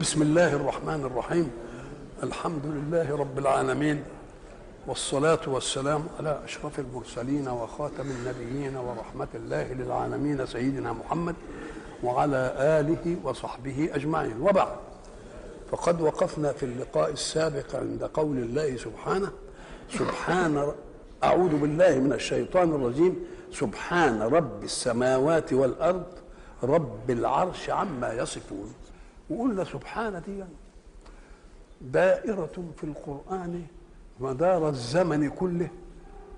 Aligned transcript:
بسم 0.00 0.22
الله 0.22 0.52
الرحمن 0.52 1.04
الرحيم. 1.04 1.50
الحمد 2.22 2.66
لله 2.66 3.16
رب 3.16 3.38
العالمين 3.38 4.04
والصلاة 4.86 5.40
والسلام 5.46 6.06
على 6.18 6.40
أشرف 6.44 6.78
المرسلين 6.78 7.48
وخاتم 7.48 8.10
النبيين 8.10 8.76
ورحمة 8.76 9.28
الله 9.34 9.72
للعالمين 9.72 10.46
سيدنا 10.46 10.92
محمد 10.92 11.34
وعلى 12.02 12.54
آله 12.58 13.16
وصحبه 13.24 13.90
أجمعين. 13.92 14.40
وبعد 14.40 14.76
فقد 15.70 16.00
وقفنا 16.00 16.52
في 16.52 16.62
اللقاء 16.62 17.10
السابق 17.10 17.76
عند 17.76 18.04
قول 18.04 18.36
الله 18.38 18.76
سبحانه 18.76 19.30
سبحان 19.98 20.72
أعوذ 21.24 21.56
بالله 21.56 21.98
من 21.98 22.12
الشيطان 22.12 22.70
الرجيم 22.74 23.26
سبحان 23.52 24.22
رب 24.22 24.64
السماوات 24.64 25.52
والأرض 25.52 26.06
رب 26.62 27.10
العرش 27.10 27.70
عما 27.70 28.12
يصفون. 28.12 28.74
وقلنا 29.30 29.64
سبحان 29.64 30.22
دي 30.26 30.44
دائرة 31.80 32.64
في 32.76 32.84
القرآن 32.84 33.66
مدار 34.20 34.68
الزمن 34.68 35.30
كله 35.30 35.68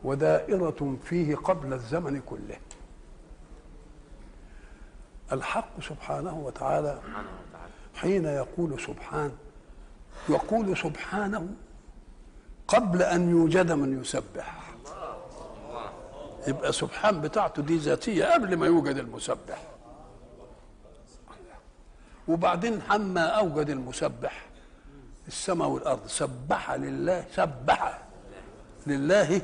ودائرة 0.05 0.97
فيه 1.05 1.37
قبل 1.37 1.73
الزمن 1.73 2.21
كله. 2.27 2.57
الحق 5.33 5.81
سبحانه 5.81 6.39
وتعالى 6.39 7.01
حين 7.95 8.25
يقول 8.25 8.81
سبحان 8.81 9.33
يقول 10.29 10.77
سبحانه 10.77 11.49
قبل 12.69 13.03
أن 13.03 13.31
يوجد 13.31 13.73
من 13.73 14.01
يسبح. 14.01 14.75
يبقى 16.49 16.73
سبحان 16.73 17.21
بتاعته 17.21 17.63
دي 17.63 17.77
ذاتية 17.77 18.25
قبل 18.25 18.57
ما 18.57 18.67
يوجد 18.67 18.97
المسبح. 18.97 19.74
وبعدين 22.29 22.83
حما 22.83 23.21
أوجد 23.21 23.71
المسبح. 23.71 24.47
السماء 25.29 25.69
والأرض. 25.69 26.07
سبح 26.07 26.73
لله. 26.73 27.25
سبح 27.35 27.99
لله 28.87 29.43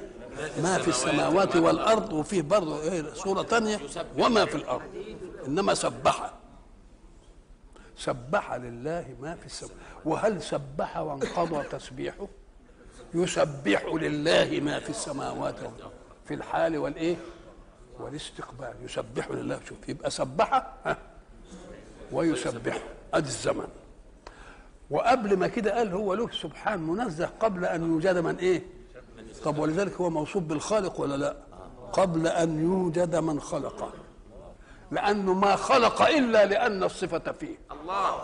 ما 0.62 0.78
في 0.78 0.89
السماوات 0.89 1.56
والأرض 1.56 2.12
وفيه 2.12 2.42
برضه 2.42 2.83
إيه 2.83 3.14
سورة 3.14 3.42
تانية 3.42 3.81
وما 4.19 4.45
في 4.45 4.55
الأرض. 4.55 4.83
إنما 5.47 5.75
سبح. 5.75 6.33
سبح 7.97 8.53
لله 8.53 9.17
ما 9.20 9.34
في 9.34 9.47
السماء. 9.47 9.75
وهل 10.05 10.42
سبح 10.42 10.97
وانقضى 10.97 11.62
تسبيحه؟ 11.62 12.27
يسبح 13.15 13.84
لله 13.84 14.61
ما 14.61 14.81
في 14.81 14.91
السماوات 14.91 15.55
والأرض. 15.55 15.92
في 16.25 16.34
الحال 16.34 16.78
والإيه؟ 16.78 17.17
والاستقبال. 18.00 18.75
يسبح 18.83 19.31
لله. 19.31 19.61
شوف 19.69 19.89
يبقى 19.89 20.11
سبح. 20.11 20.72
ها 22.12 22.16
ويسبح 22.16 22.83
ادي 23.14 23.28
الزمن. 23.28 23.69
وقبل 24.91 25.36
ما 25.36 25.47
كده 25.48 25.77
قال 25.77 25.92
هو 25.92 26.14
له 26.14 26.30
سبحان 26.30 26.80
منزه 26.80 27.30
قبل 27.41 27.64
أن 27.64 27.91
يوجد 27.91 28.19
من 28.19 28.36
إيه؟ 28.36 28.62
طب 29.44 29.58
ولذلك 29.58 29.92
هو 29.92 30.11
موصوف 30.11 30.42
بالخالق 30.42 31.00
ولا 31.00 31.16
لا؟ 31.16 31.36
قبل 31.92 32.27
أن 32.27 32.62
يوجد 32.62 33.16
من 33.16 33.41
خلقه 33.41 33.92
لأنه 34.91 35.34
ما 35.34 35.56
خلق 35.56 36.03
إلا 36.03 36.47
لأن 36.47 36.83
الصفة 36.83 37.33
فيه. 37.33 37.56
الله 37.70 38.22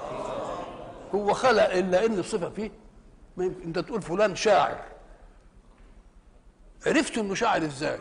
هو 1.14 1.32
خلق 1.32 1.70
إلا 1.72 2.06
إن 2.06 2.18
الصفة 2.18 2.50
فيه. 2.50 2.70
ما 3.36 3.52
أنت 3.64 3.78
تقول 3.78 4.02
فلان 4.02 4.36
شاعر. 4.36 4.78
عرفت 6.86 7.18
إنه 7.18 7.34
شاعر 7.34 7.64
إزاي؟ 7.64 7.98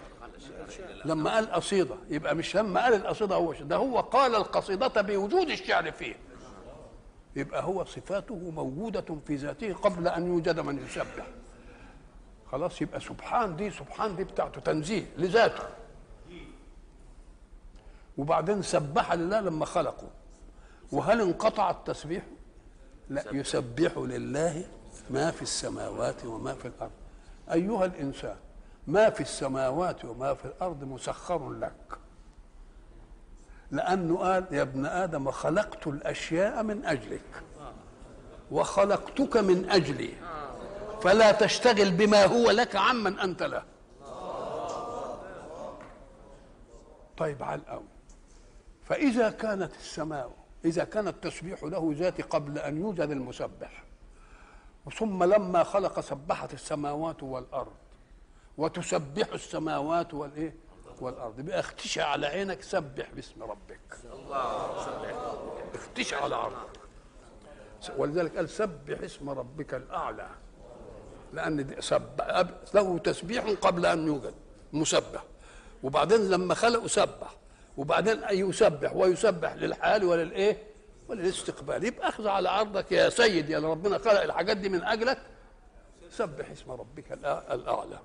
لما 1.06 1.34
قال 1.34 1.52
قصيدة 1.52 1.96
يبقى 2.10 2.36
مش 2.36 2.56
لما 2.56 2.84
قال 2.84 2.94
القصيدة 2.94 3.36
هو 3.36 3.54
ده 3.54 3.76
هو 3.76 4.00
قال 4.00 4.36
القصيدة 4.36 5.02
بوجود 5.02 5.50
الشعر 5.50 5.92
فيه. 5.92 6.16
يبقى 7.36 7.64
هو 7.64 7.86
صفاته 7.86 8.36
موجودة 8.36 9.06
في 9.28 9.36
ذاته 9.36 9.74
قبل 9.74 10.08
أن 10.08 10.28
يوجد 10.28 10.60
من 10.60 10.86
يسبح 10.86 11.28
خلاص 12.52 12.82
يبقى 12.82 13.00
سبحان 13.00 13.56
دي 13.56 13.72
سبحان 13.72 14.16
دي 14.16 14.24
بتاعته 14.24 14.62
تنزيه 14.62 15.06
لذاته. 15.18 15.64
وبعدين 18.18 18.62
سبح 18.62 19.14
لله 19.14 19.40
لما 19.40 19.66
خلقه. 19.66 20.08
وهل 20.92 21.22
انقطع 21.22 21.70
التسبيح؟ 21.70 22.24
لا 23.10 23.24
يسبح 23.32 23.98
لله 23.98 24.66
ما 25.10 25.32
في 25.32 25.42
السماوات 25.42 26.26
وما 26.26 26.54
في 26.54 26.68
الأرض. 26.68 26.92
أيها 27.52 27.86
الإنسان 27.86 28.36
ما 28.88 29.10
في 29.10 29.22
السماوات 29.22 30.06
وما 30.06 30.34
في 30.34 30.46
الأرض 30.46 30.84
مسخر 30.84 31.52
لك. 31.52 31.98
لأنه 33.72 34.18
قال 34.18 34.46
يا 34.52 34.62
ابن 34.62 34.86
آدم 34.86 35.32
خلقت 35.32 35.88
الأشياء 35.88 36.64
من 36.64 36.86
أجلك 36.86 37.44
وخلقتك 38.52 39.38
من 39.38 39.70
أجلي 39.70 40.14
فلا 41.02 41.32
تشتغل 41.32 41.92
بما 41.92 42.26
هو 42.26 42.52
لك 42.52 42.76
عمن 42.76 43.20
أنت 43.20 43.44
له. 43.44 43.64
طيب 47.18 47.44
على 47.44 47.62
الأول 47.62 47.86
فإذا 48.84 49.30
كانت 49.30 49.76
السماء 49.76 50.32
إذا 50.66 50.84
كان 50.84 51.08
التسبيح 51.08 51.64
له 51.64 51.94
ذاتي 51.98 52.22
قبل 52.22 52.58
أن 52.58 52.78
يوجد 52.78 53.10
المسبح 53.10 53.84
ثم 54.98 55.24
لما 55.24 55.64
خلق 55.64 56.00
سبحت 56.00 56.54
السماوات 56.54 57.24
والأرض 57.24 57.74
وتسبح 58.58 59.34
السماوات 59.34 60.14
والإيه؟ 60.14 60.56
والأرض. 61.02 61.42
بقى 61.42 61.60
اختشى 61.60 62.02
على 62.02 62.28
عينك 62.28 62.62
سبح 62.62 63.12
باسم 63.16 63.44
ربك. 63.44 63.80
اختشى 65.76 66.16
على 66.16 66.36
عرضك. 66.36 66.80
ولذلك 67.98 68.36
قال 68.36 68.50
سبح 68.50 69.02
اسم 69.02 69.30
ربك 69.30 69.74
الأعلى. 69.74 70.30
لأن 71.34 71.76
سبح 71.82 72.44
له 72.74 72.98
تسبيح 72.98 73.46
قبل 73.62 73.86
أن 73.86 74.08
يوجد. 74.08 74.34
مسبح. 74.74 75.24
وبعدين 75.84 76.30
لما 76.30 76.54
خلقه 76.54 76.88
سبح. 76.88 77.36
وبعدين 77.78 78.22
يسبح 78.32 78.96
ويسبح 78.96 79.54
للحال 79.54 80.04
وللإيه؟ 80.04 80.64
وللاستقبال. 81.08 81.84
يبقى 81.84 82.10
اخذ 82.10 82.28
على 82.28 82.50
عرضك 82.50 82.92
يا 82.92 83.10
سيد 83.10 83.50
يا 83.50 83.60
ربنا 83.60 83.98
خلق 83.98 84.22
الحاجات 84.22 84.58
دي 84.58 84.70
من 84.70 84.84
أجلك. 84.84 85.22
سبح 86.10 86.50
اسم 86.50 86.72
ربك 86.72 87.12
الأعلى. 87.52 88.00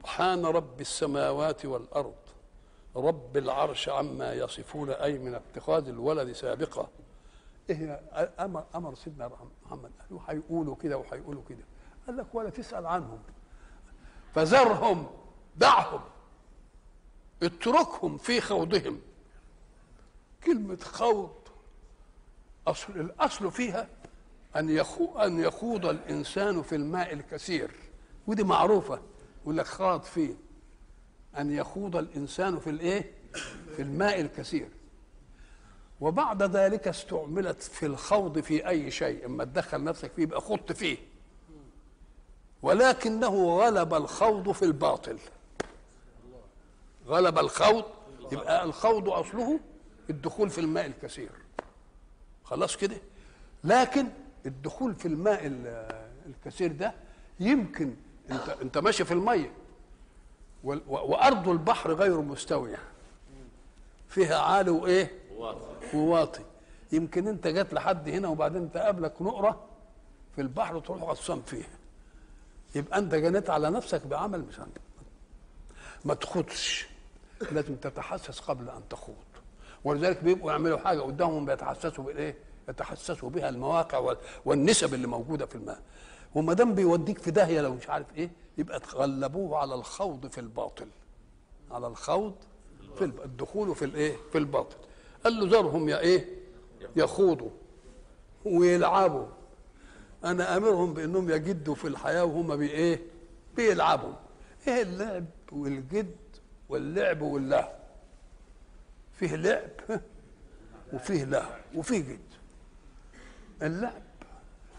سبحان 0.00 0.46
رب 0.46 0.80
السماوات 0.80 1.66
والأرض. 1.66 2.14
رب 2.96 3.36
العرش 3.36 3.88
عما 3.88 4.32
يصفون 4.32 4.90
أي 4.90 5.18
من 5.18 5.34
اتخاذ 5.34 5.88
الولد 5.88 6.32
سابقة. 6.32 6.88
إيه 7.70 8.00
أمر 8.40 8.64
أمر 8.74 8.94
سيدنا 8.94 9.30
محمد. 9.66 9.90
قالوا 10.00 10.20
هيقولوا 10.28 10.76
كده 10.76 10.98
وهيقولوا 10.98 11.42
كده. 11.48 11.64
قال 12.06 12.16
لك 12.16 12.26
ولا 12.34 12.50
تسأل 12.50 12.86
عنهم. 12.86 13.18
فذرهم 14.34 15.10
دعهم 15.56 16.00
اتركهم 17.42 18.18
في 18.18 18.40
خوضهم. 18.40 19.00
كلمة 20.44 20.78
خوض 20.82 21.34
أصل 22.66 22.92
الأصل 22.92 23.50
فيها 23.50 23.88
أن 24.56 24.70
يخو 24.70 25.18
أن 25.18 25.40
يخوض 25.40 25.86
الإنسان 25.86 26.62
في 26.62 26.74
الماء 26.74 27.12
الكثير. 27.12 27.70
ودي 28.26 28.44
معروفة. 28.44 29.00
يقول 29.42 29.56
لك 29.56 29.66
خاض 29.66 30.02
فيه 30.02 30.34
أن 31.38 31.50
يخوض 31.52 31.96
الإنسان 31.96 32.58
في 32.58 32.70
الإيه؟ 32.70 33.12
في 33.76 33.82
الماء 33.82 34.20
الكثير. 34.20 34.68
وبعد 36.00 36.42
ذلك 36.42 36.88
استعملت 36.88 37.62
في 37.62 37.86
الخوض 37.86 38.38
في 38.38 38.68
أي 38.68 38.90
شيء 38.90 39.26
إما 39.26 39.44
تدخل 39.44 39.84
نفسك 39.84 40.12
فيه 40.12 40.22
يبقى 40.22 40.40
خضت 40.40 40.72
فيه. 40.72 40.96
ولكنه 42.62 43.58
غلب 43.58 43.94
الخوض 43.94 44.52
في 44.52 44.64
الباطل. 44.64 45.18
غلب 47.06 47.38
الخوض 47.38 47.84
يبقى 48.32 48.64
الخوض 48.64 49.08
أصله 49.08 49.60
الدخول 50.10 50.50
في 50.50 50.60
الماء 50.60 50.86
الكثير. 50.86 51.30
خلاص 52.44 52.76
كده؟ 52.76 52.96
لكن 53.64 54.06
الدخول 54.46 54.94
في 54.94 55.08
الماء 55.08 55.46
الكثير 56.26 56.72
ده 56.72 56.94
يمكن 57.40 57.94
انت 58.32 58.48
انت 58.62 58.78
ماشي 58.78 59.04
في 59.04 59.12
المية. 59.14 59.52
وأرض 60.64 61.48
البحر 61.48 61.92
غير 61.92 62.20
مستوية. 62.20 62.78
فيها 64.08 64.38
عالي 64.38 64.70
وإيه؟ 64.70 65.10
وواطي. 65.94 66.42
يمكن 66.92 67.28
انت 67.28 67.46
جات 67.46 67.74
لحد 67.74 68.08
هنا 68.08 68.28
وبعدين 68.28 68.72
تقابلك 68.72 69.22
نقرة 69.22 69.64
في 70.34 70.40
البحر 70.40 70.80
تروح 70.80 71.02
غصان 71.02 71.42
فيها. 71.42 71.68
يبقى 72.74 72.98
انت 72.98 73.14
جنيت 73.14 73.50
على 73.50 73.70
نفسك 73.70 74.06
بعمل 74.06 74.40
مش 74.40 74.58
انت 74.58 74.76
ما 76.04 76.14
تخوضش. 76.14 76.86
لازم 77.52 77.76
تتحسس 77.76 78.40
قبل 78.40 78.68
أن 78.70 78.82
تخوض. 78.90 79.14
ولذلك 79.84 80.24
بيبقوا 80.24 80.52
يعملوا 80.52 80.78
حاجة 80.78 81.00
قدامهم 81.00 81.44
بيتحسسوا 81.46 82.04
بالايه؟ 82.04 82.34
يتحسسوا 82.68 83.30
بها 83.30 83.48
المواقع 83.48 84.14
والنسب 84.44 84.94
اللي 84.94 85.06
موجودة 85.06 85.46
في 85.46 85.54
الماء 85.54 85.80
وما 86.34 86.54
دام 86.54 86.74
بيوديك 86.74 87.18
في 87.18 87.30
داهية 87.30 87.60
لو 87.60 87.74
مش 87.74 87.88
عارف 87.90 88.06
إيه 88.16 88.30
يبقى 88.58 88.80
تغلبوه 88.80 89.58
على 89.58 89.74
الخوض 89.74 90.26
في 90.26 90.38
الباطل. 90.40 90.88
على 91.70 91.86
الخوض 91.86 92.34
في 92.98 93.04
الدخول 93.04 93.74
في 93.74 93.84
الايه؟ 93.84 94.16
في 94.32 94.38
الباطل. 94.38 94.76
قال 95.24 95.32
له 95.40 95.58
ذرهم 95.58 95.88
يا 95.88 95.98
إيه؟ 95.98 96.24
يخوضوا 96.96 97.50
ويلعبوا. 98.44 99.26
أنا 100.24 100.56
أمرهم 100.56 100.94
بإنهم 100.94 101.30
يجدوا 101.30 101.74
في 101.74 101.88
الحياة 101.88 102.24
وهم 102.24 102.56
بايه 102.56 103.00
بيلعبوا. 103.56 104.12
إيه 104.68 104.82
اللعب 104.82 105.24
والجد 105.52 106.16
واللعب 106.68 107.20
واللهو 107.22 107.72
فيه 109.12 109.36
لعب 109.36 110.00
وفيه 110.92 111.24
لهو 111.24 111.56
وفيه 111.74 111.98
جد. 111.98 112.20
اللعب 113.62 114.02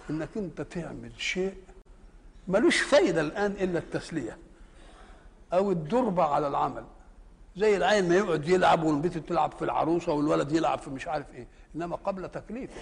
إنك 0.09 0.30
أنت 0.38 0.62
تعمل 0.62 1.12
شيء 1.18 1.56
ملوش 2.48 2.81
فايدة 2.81 3.21
الآن 3.21 3.51
إلا 3.51 3.80
التسلية 3.80 4.38
أو 5.53 5.71
الدربه 5.71 6.24
على 6.24 6.48
العمل. 6.48 6.83
زي 7.57 7.77
العين 7.77 8.09
ما 8.09 8.15
يقعد 8.15 8.48
يلعب 8.48 8.83
والبنت 8.83 9.18
تلعب 9.18 9.51
في 9.51 9.65
العروسة 9.65 10.12
والولد 10.12 10.51
يلعب 10.51 10.80
في 10.80 10.89
مش 10.89 11.07
عارف 11.07 11.25
إيه 11.33 11.48
إنما 11.75 11.95
قبل 11.95 12.30
تكليفه 12.30 12.81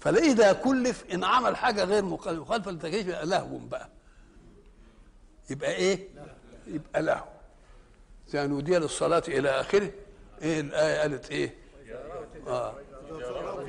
فاذا 0.00 0.52
كلف 0.52 1.04
إن 1.14 1.24
عمل 1.24 1.56
حاجة 1.56 1.84
غير 1.84 2.04
مخالفه 2.04 2.70
للتكليف 2.70 3.06
يبقى 3.06 3.26
لهو 3.26 3.58
بقى. 3.58 3.88
يبقى 5.50 5.70
إيه؟ 5.74 6.08
يبقى 6.66 7.02
لهو. 7.02 7.24
زي 8.28 8.46
نودي 8.46 8.78
للصلاة 8.78 9.22
إلى 9.28 9.48
آخره. 9.50 9.90
إيه 10.42 10.60
الآية 10.60 11.00
قالت 11.00 11.30
إيه؟ 11.30 11.54
آه. 12.46 12.74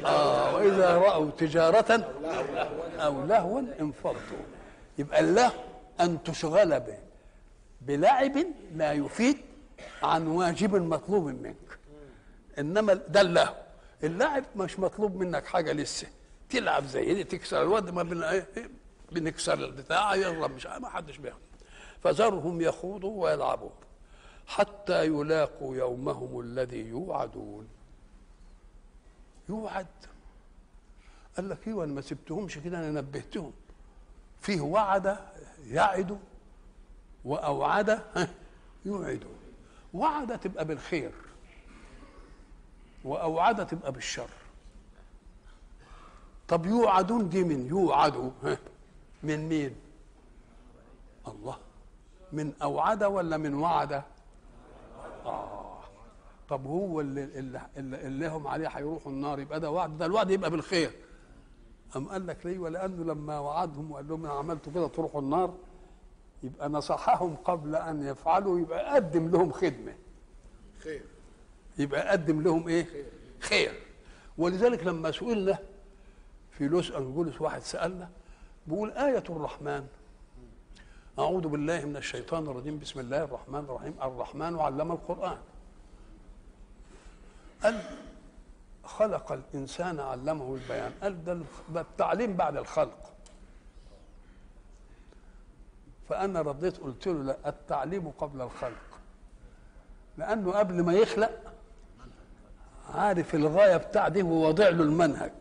آه 0.06 0.56
وإذا 0.56 0.98
رأوا 0.98 1.31
تجارة 1.31 2.12
أو 2.98 3.25
لهوا 3.25 3.62
انفضوا. 3.80 4.46
يبقى 4.98 5.19
اللهو 5.19 5.51
أن 6.01 6.24
تشغل 6.24 6.80
به. 6.80 6.98
بلعب 7.81 8.38
لا 8.75 8.92
يفيد 8.92 9.38
عن 10.04 10.28
واجب 10.28 10.75
مطلوب 10.75 11.25
منك. 11.25 11.56
إنما 12.60 12.94
ده 12.94 13.22
اللهو. 13.22 13.54
اللعب 14.04 14.44
مش 14.56 14.80
مطلوب 14.80 15.16
منك 15.16 15.46
حاجة 15.46 15.72
لسه. 15.72 16.07
تلعب 16.50 16.86
زي 16.86 17.13
دي 17.13 17.24
تكسر 17.24 17.62
الواد 17.62 17.90
ما 17.90 18.04
بن... 18.04 18.24
إيه؟ 18.24 18.46
بنكسر 19.12 19.54
البتاع 19.54 20.16
يلا 20.16 20.48
مش 20.48 20.66
ما 20.66 20.90
حدش 20.90 21.18
بياخد. 21.18 21.40
فذرهم 22.04 22.62
يخوضوا 22.62 23.24
ويلعبوا 23.24 23.69
حتى 24.48 25.06
يلاقوا 25.06 25.75
يومهم 25.75 26.40
الذي 26.40 26.80
يوعدون. 26.88 27.68
يوعد. 29.50 29.88
قال 31.38 31.50
لك 31.50 31.68
إيوه 31.68 31.84
أنا 31.84 31.94
ما 31.94 32.01
سبتهمش 32.01 32.57
كده 32.57 32.80
أنا 32.80 33.01
نبهتهم. 33.01 33.51
فيه 34.42 34.62
وعد 34.62 35.18
يعد 35.68 36.19
وأوعد 37.25 38.01
يوعد. 38.86 39.24
وعد 39.94 40.40
تبقى 40.40 40.66
بالخير 40.66 41.12
وأوعد 43.04 43.68
تبقى 43.68 43.92
بالشر. 43.92 44.30
طب 46.48 46.66
يوعدون 46.66 47.30
دي 47.30 47.44
من؟ 47.44 47.68
يوعدوا 47.68 48.31
من 49.24 49.50
مين؟ 49.50 49.75
الله. 51.28 51.57
من 52.34 52.54
أوعد 52.62 53.04
ولا 53.04 53.38
من 53.38 53.54
وعد؟ 53.54 54.04
طب 56.50 56.66
هو 56.68 57.01
اللي 57.01 57.24
اللي, 57.24 57.62
اللي, 57.78 58.07
اللي 58.07 58.28
هم 58.28 58.48
عليه 58.48 58.68
هيروحوا 58.68 59.12
النار 59.12 59.40
يبقى 59.40 59.60
ده 59.60 59.72
وعد 59.72 59.98
ده 59.98 60.06
الوعد 60.06 60.31
يبقى 60.31 60.51
بالخير. 60.51 60.92
أم 61.96 62.10
قال 62.10 62.28
لك 62.28 62.46
ليه؟ 62.46 62.60
ولأنه 62.60 63.04
لما 63.04 63.40
وعدهم 63.40 63.92
وقال 63.92 64.07
لهم 64.07 64.25
أنا 64.25 64.34
عملت 64.34 64.69
كده 64.69 64.88
تروحوا 64.88 65.22
النار 65.22 65.54
يبقى 66.44 66.69
نصحهم 66.69 67.36
قبل 67.36 67.75
أن 67.75 68.04
يفعلوا 68.04 68.60
يبقى 68.60 68.96
قدم 68.96 69.30
لهم 69.31 69.51
خدمة. 69.51 69.96
خير. 70.80 71.01
يبقى 71.78 72.10
قدم 72.10 72.42
لهم 72.42 72.68
إيه؟ 72.68 72.86
خير. 73.40 73.72
ولذلك 74.38 74.84
لما 74.84 75.12
سئلنا 75.12 75.57
في 76.51 76.68
لوس 76.68 76.92
أنجلوس 76.92 77.42
واحد 77.42 77.62
سألنا 77.62 78.10
بيقول 78.68 78.92
آية 78.92 79.24
الرحمن. 79.30 79.86
أعوذ 81.19 81.48
بالله 81.48 81.86
من 81.86 81.98
الشيطان 81.98 82.48
الرجيم. 82.48 82.80
بسم 82.80 83.00
الله 83.00 83.24
الرحمن 83.24 83.60
الرحيم. 83.60 83.94
الرحمن 84.01 84.60
علم 84.60 84.92
القرآن. 84.92 85.38
قال 87.64 87.82
خلق 88.84 89.32
الإنسان 89.32 90.00
علمه 90.00 90.56
البيان. 90.56 90.92
قال 91.04 91.44
ده 91.74 91.82
التعليم 91.82 92.34
بعد 92.34 92.58
الخلق. 92.58 93.14
فأنا 96.10 96.42
رديت 96.42 96.78
قلت 96.78 97.08
له 97.08 97.24
لا 97.24 97.50
التعليم 97.50 98.10
قبل 98.10 98.42
الخلق. 98.42 99.00
لأنه 100.18 100.52
قبل 100.52 100.84
ما 100.84 100.94
يخلق 100.94 101.54
عارف 102.96 103.36
الغاية 103.36 103.78
بتاعته 103.78 104.24
ووضع 104.24 104.70
له 104.70 104.84
المنهج. 104.84 105.32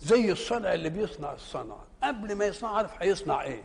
زي 0.00 0.32
الصنع 0.32 0.74
اللي 0.74 0.88
بيصنع 0.88 1.32
الصنعة. 1.32 1.84
قبل 2.02 2.34
ما 2.34 2.44
يصنع 2.44 2.70
عارف 2.70 3.02
هيصنع 3.02 3.42
إيه؟ 3.42 3.62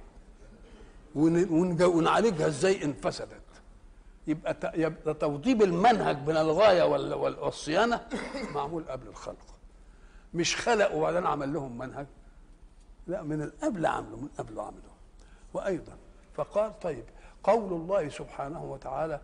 ونعالجها 1.16 2.48
إزاي؟ 2.48 2.84
ان 2.84 2.94
فسدت 2.94 3.45
يبقى 4.28 4.72
يبقى 4.76 5.14
توضيب 5.14 5.62
المنهج 5.62 6.18
من 6.28 6.38
الغاية 6.38 6.84
وال- 6.84 7.14
وال- 7.14 7.40
والصيانة 7.40 8.08
معمول 8.56 8.84
قبل 8.90 9.08
الخلق. 9.08 9.46
مش 10.34 10.56
خلق 10.56 10.94
وبعدين 10.96 11.26
عمل 11.26 11.54
لهم 11.54 11.78
منهج. 11.78 12.06
لا 13.08 13.22
من 13.24 13.42
القبل 13.42 13.86
عمله 13.86 14.18
من 14.18 14.28
قبل 14.38 14.60
عمله. 14.60 14.96
وأيضا 15.54 15.98
فقال 16.36 16.80
طيب 16.80 17.04
قول 17.44 17.74
الله 17.74 18.10
سبحانه 18.10 18.64
وتعالى 18.64 19.22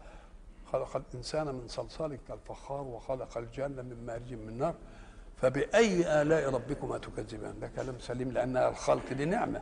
خلق 0.71 0.95
الإنسان 0.95 1.47
من 1.47 1.67
صلصال 1.67 2.17
كالفخار 2.27 2.81
وخلق 2.81 3.37
الجنه 3.37 3.81
من 3.81 4.05
مارج 4.05 4.33
من 4.33 4.57
نار 4.57 4.75
فبأي 5.41 6.21
آلاء 6.21 6.49
ربكما 6.53 6.97
تكذبان؟ 6.97 7.59
ده 7.59 7.67
كلام 7.75 7.99
سليم 7.99 8.31
لأن 8.31 8.57
الخلق 8.57 9.13
دي 9.13 9.25
نعمة. 9.25 9.61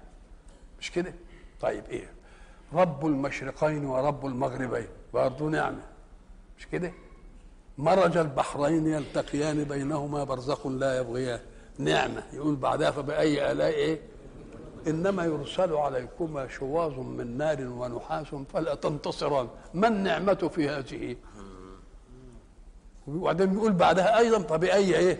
مش 0.80 0.92
كده؟ 0.92 1.14
طيب 1.62 1.86
إيه؟ 1.86 2.14
رب 2.74 3.06
المشرقين 3.06 3.86
ورب 3.86 4.26
المغربين. 4.26 4.88
برضه 5.14 5.46
نعمة. 5.46 5.84
مش 6.58 6.68
كده؟ 6.68 6.92
مرج 7.78 8.18
البحرين 8.18 8.88
يلتقيان 8.88 9.64
بينهما 9.64 10.24
برزخ 10.24 10.68
لا 10.68 10.98
يبغيان. 10.98 11.40
نعمة. 11.78 12.24
يقول 12.34 12.56
بعدها 12.56 12.92
فبأي 12.92 13.52
آلاء 13.52 13.68
إيه؟ 13.68 14.00
إنما 14.88 15.26
يرسل 15.26 15.74
عليكما 15.74 16.48
شواظ 16.48 17.00
من 17.00 17.38
نار 17.38 17.68
ونحاس 17.68 18.28
فلا 18.54 18.76
تنتصران. 18.76 19.48
ما 19.74 19.88
النعمة 19.88 20.34
في 20.34 20.70
هذه؟ 20.70 21.16
وبعدين 23.08 23.46
بيقول 23.46 23.74
بعدها 23.74 24.18
أيضا 24.18 24.40
فبأي 24.40 24.98
إيه؟ 24.98 25.20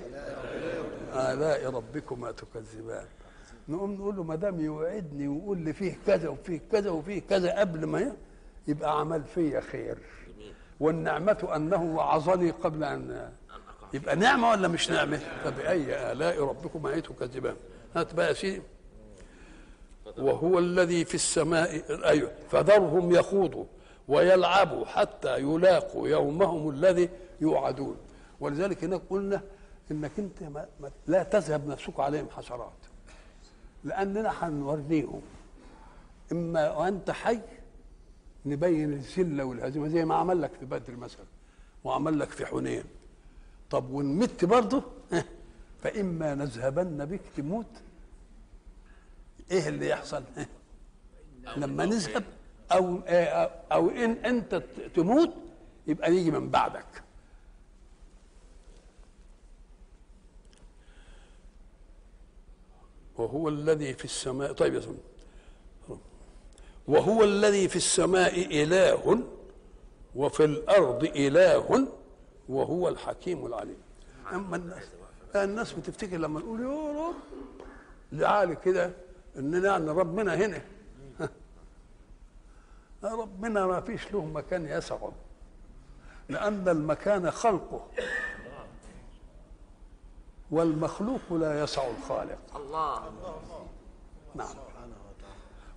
آلاء 1.14 1.70
ربكما 1.74 2.32
تكذبان. 2.32 3.06
نقوم 3.70 3.94
نقول 3.94 4.16
له 4.16 4.24
ما 4.24 4.36
دام 4.36 4.60
يوعدني 4.60 5.28
ويقول 5.28 5.58
لي 5.58 5.74
فيه 5.74 5.98
كذا 6.08 6.30
وفيه 6.30 6.62
كذا 6.72 6.90
وفيه 6.90 7.22
كذا 7.22 7.60
قبل 7.60 7.86
ما 7.86 8.12
يبقى 8.68 9.00
عمل 9.00 9.24
فيا 9.24 9.62
خير. 9.62 9.98
والنعمة 10.80 11.50
أنه 11.56 11.84
وعظني 11.96 12.52
قبل 12.52 12.84
أن 12.84 13.32
يبقى 13.94 14.16
نعمة 14.16 14.50
ولا 14.50 14.68
مش 14.68 14.90
نعمة؟ 14.90 15.18
فبأي 15.18 16.12
آلاء 16.12 16.44
ربكما 16.44 16.94
أي 16.94 17.02
تكذبان؟ 17.02 17.56
هات 17.96 18.14
بقى 18.14 18.28
يا 18.28 18.34
سيدي. 18.34 18.62
وهو 20.18 20.60
الذي 20.60 21.06
في 21.06 21.16
السماء 21.16 21.84
أيوه. 22.06 22.32
فذرهم 22.50 23.12
يخوضوا 23.12 23.66
ويلعبوا 24.08 24.86
حتى 24.86 25.38
يلاقوا 25.38 26.08
يومهم 26.08 26.70
الذي 26.70 27.10
يوعدون. 27.42 27.98
ولذلك 28.40 28.84
هناك 28.84 29.02
قلنا 29.10 29.42
إنك 29.92 30.12
أنت 30.20 30.44
ما 30.44 30.66
ما 30.80 30.92
لا 31.08 31.24
تذهب 31.24 31.68
نفسك 31.68 32.00
عليهم 32.00 32.28
حسرات. 32.30 32.89
لاننا 33.84 34.30
هنوريهم 34.48 35.22
إما 36.32 36.72
وأنت 36.72 37.12
حي 37.12 37.40
نبين 38.46 38.94
الذلة 38.94 39.44
والهزيمه 39.44 39.88
زي 39.88 40.06
ما 40.06 40.16
عمل 40.16 40.42
لك 40.42 40.52
في 40.60 40.66
بدر 40.66 40.96
مثلا 40.96 41.26
وعمل 41.84 42.20
لك 42.20 42.30
في 42.30 42.46
حنين. 42.46 42.84
طب 43.70 43.90
وإن 43.90 44.06
مت 44.06 44.46
برضه 44.46 44.84
ها، 45.12 45.26
فإما 45.84 46.36
نذهبن 46.36 47.06
بك 47.06 47.22
تموت. 47.38 47.82
إيه 49.52 49.68
اللي 49.68 49.90
يحصل؟ 49.90 50.24
ها؟ 50.38 50.48
لما 51.58 51.86
نذهب 51.86 52.24
أو 52.72 53.00
آه، 53.08 53.52
أو 53.72 53.90
إن 53.90 54.12
أنت 54.12 54.56
تموت 54.96 55.34
يبقى 55.88 56.12
نيجي 56.12 56.32
من 56.32 56.50
بعدك. 56.50 57.04
وهو 63.20 63.50
الذي 63.50 63.94
في 63.94 64.06
السماء 64.06 64.52
طيب 64.54 64.74
يا 64.74 64.80
سيدي 64.80 65.00
وهو 66.88 67.24
الذي 67.24 67.68
في 67.68 67.76
السماء 67.76 68.64
إله 68.64 69.24
وفي 70.16 70.46
الأرض 70.46 71.04
إله 71.04 71.88
وهو 72.50 72.90
الحكيم 72.90 73.46
العليم. 73.46 73.78
أما 74.34 74.56
الناس 74.56 74.84
الناس 75.36 75.74
بتفتكر 75.74 76.18
لما 76.18 76.40
نقول 76.40 76.62
يا 76.62 77.08
رب 77.08 77.16
لعالي 78.12 78.56
كده 78.56 78.92
إننا 79.38 79.76
أن 79.78 79.90
ربنا 79.90 80.36
هنا. 80.36 80.62
ربنا 83.04 83.66
ما 83.66 83.82
فيش 83.82 84.12
له 84.12 84.26
مكان 84.26 84.66
يسعه 84.66 85.12
لأن 86.30 86.70
المكان 86.70 87.32
خلقه. 87.32 87.88
والمخلوق 90.52 91.34
لا 91.34 91.64
يسع 91.64 91.84
الخالق. 91.88 92.38
الله. 92.56 93.02
نعم. 94.36 94.56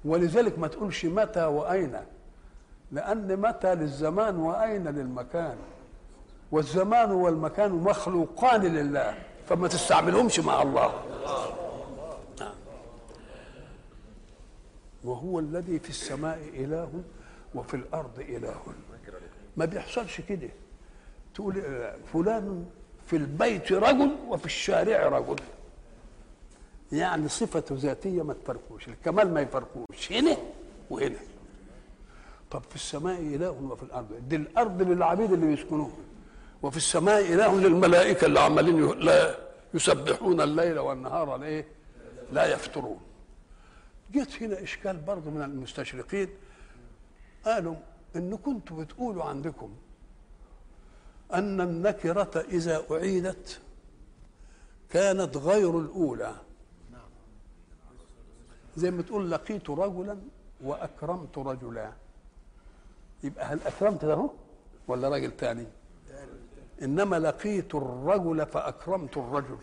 ولذلك 0.04 0.58
ما 0.58 0.68
تقولش 0.68 1.04
متى 1.04 1.44
وأين. 1.44 2.00
لأن 2.92 3.36
متى 3.36 3.74
للزمان 3.74 4.36
وأين 4.36 4.88
للمكان. 4.88 5.56
والزمان 6.52 7.10
والمكان 7.10 7.72
مخلوقان 7.72 8.62
لله 8.62 9.14
فما 9.48 9.68
تستعملهمش 9.68 10.40
مع 10.40 10.62
الله. 10.62 10.92
نعم. 12.40 12.54
وهو 15.04 15.38
الذي 15.38 15.78
في 15.78 15.90
السماء 15.90 16.38
إله 16.54 17.02
وفي 17.54 17.74
الأرض 17.74 18.20
إله. 18.20 18.56
ما 19.56 19.64
بيحصلش 19.64 20.20
كده. 20.20 20.48
تقول 21.34 21.58
آه، 21.58 21.96
فلان 22.12 22.66
في 23.06 23.16
البيت 23.16 23.72
رجل 23.72 24.16
وفي 24.28 24.46
الشارع 24.46 25.08
رجل. 25.08 25.36
يعني 26.92 27.28
صفته 27.28 27.74
ذاتية 27.78 28.22
ما 28.22 28.34
تفرقوش 28.34 28.88
الكمال 28.88 29.34
ما 29.34 29.40
يفرقوش 29.40 30.12
هنا 30.12 30.36
وهنا. 30.90 31.18
طب 32.50 32.62
في 32.70 32.76
السماء 32.76 33.20
إله 33.20 33.50
وفي 33.50 33.82
الأرض؟ 33.82 34.08
دي 34.28 34.36
الأرض 34.36 34.82
للعبيد 34.82 35.32
اللي 35.32 35.46
بيسكنوها 35.46 35.96
وفي 36.62 36.76
السماء 36.76 37.20
إله 37.20 37.60
للملائكة 37.60 38.26
اللي 38.26 38.40
عمالين 38.40 38.98
لا 38.98 39.36
يسبحون 39.74 40.40
الليل 40.40 40.78
والنهار 40.78 41.36
لا 41.36 41.46
إيه 41.46 41.66
لا 42.32 42.46
يفترون. 42.52 43.00
جت 44.12 44.42
هنا 44.42 44.62
إشكال 44.62 44.96
برضه 44.96 45.30
من 45.30 45.42
المستشرقين. 45.42 46.28
قالوا 47.44 47.74
إن 48.16 48.36
كنتوا 48.36 48.84
بتقولوا 48.84 49.24
عندكم 49.24 49.70
أن 51.34 51.60
النكرة 51.60 52.44
إذا 52.48 52.82
أعيدت 52.90 53.60
كانت 54.90 55.36
غير 55.36 55.78
الأولى. 55.78 56.34
زي 58.76 58.90
ما 58.90 59.02
تقول 59.02 59.30
لقيت 59.30 59.70
رجلا 59.70 60.18
وأكرمت 60.64 61.38
رجلا. 61.38 61.92
يبقى 63.24 63.44
هل 63.44 63.60
أكرمت 63.66 64.04
ده 64.04 64.30
ولا 64.88 65.08
راجل 65.08 65.30
تاني؟ 65.36 65.66
إنما 66.82 67.18
لقيت 67.18 67.74
الرجل 67.74 68.46
فأكرمت 68.46 69.16
الرجل. 69.16 69.58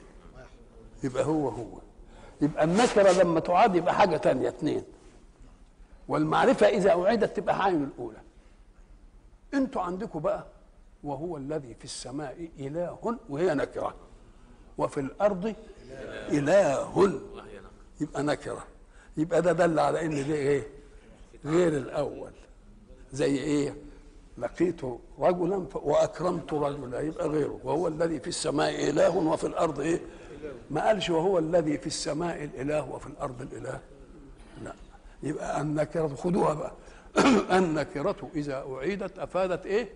يبقى 1.03 1.25
هو 1.25 1.49
هو. 1.49 1.79
يبقى 2.41 2.63
النكرة 2.63 3.11
لما 3.23 3.39
تعاد 3.39 3.75
يبقى 3.75 3.95
حاجة 3.95 4.17
تانية 4.17 4.49
اتنين. 4.49 4.83
والمعرفة 6.07 6.67
إذا 6.67 6.91
أعيدت 6.91 7.37
تبقى 7.37 7.63
عين 7.63 7.83
الأولى. 7.83 8.21
أنتوا 9.53 9.81
عندكم 9.81 10.19
بقى 10.19 10.45
وهو 11.03 11.37
الذي 11.37 11.73
في 11.73 11.85
السماء 11.85 12.49
إله 12.59 13.17
وهي 13.29 13.53
نكرة. 13.53 13.95
وفي 14.77 14.99
الأرض 14.99 15.55
إله. 16.31 17.21
يبقى 18.01 18.23
نكرة. 18.23 18.63
يبقى 19.17 19.41
ده 19.41 19.51
دل 19.51 19.79
على 19.79 20.05
إن 20.05 20.09
دي 20.09 20.33
إيه؟ 20.33 20.67
غير 21.45 21.77
الأول. 21.77 22.31
زي 23.11 23.37
إيه؟ 23.37 23.75
لقيت 24.37 24.81
رجلا 25.19 25.65
وأكرمت 25.73 26.53
رجلا. 26.53 26.99
يبقى 26.99 27.27
غيره. 27.27 27.59
وهو 27.63 27.87
الذي 27.87 28.19
في 28.19 28.27
السماء 28.27 28.89
إله 28.89 29.17
وفي 29.17 29.47
الأرض 29.47 29.79
إيه؟ 29.79 30.01
ما 30.71 30.87
قالش 30.87 31.09
وهو 31.09 31.39
الذي 31.39 31.77
في 31.77 31.87
السماء 31.87 32.43
الإله 32.43 32.89
وفي 32.91 33.07
الأرض 33.07 33.41
الإله. 33.41 33.79
لا. 34.63 34.73
يبقى 35.23 35.61
النكرة 35.61 36.07
خدوها 36.07 36.53
بقى. 36.53 36.71
النكرة 37.57 38.29
إذا 38.35 38.65
أعيدت 38.73 39.19
أفادت 39.19 39.65
إيه؟ 39.65 39.89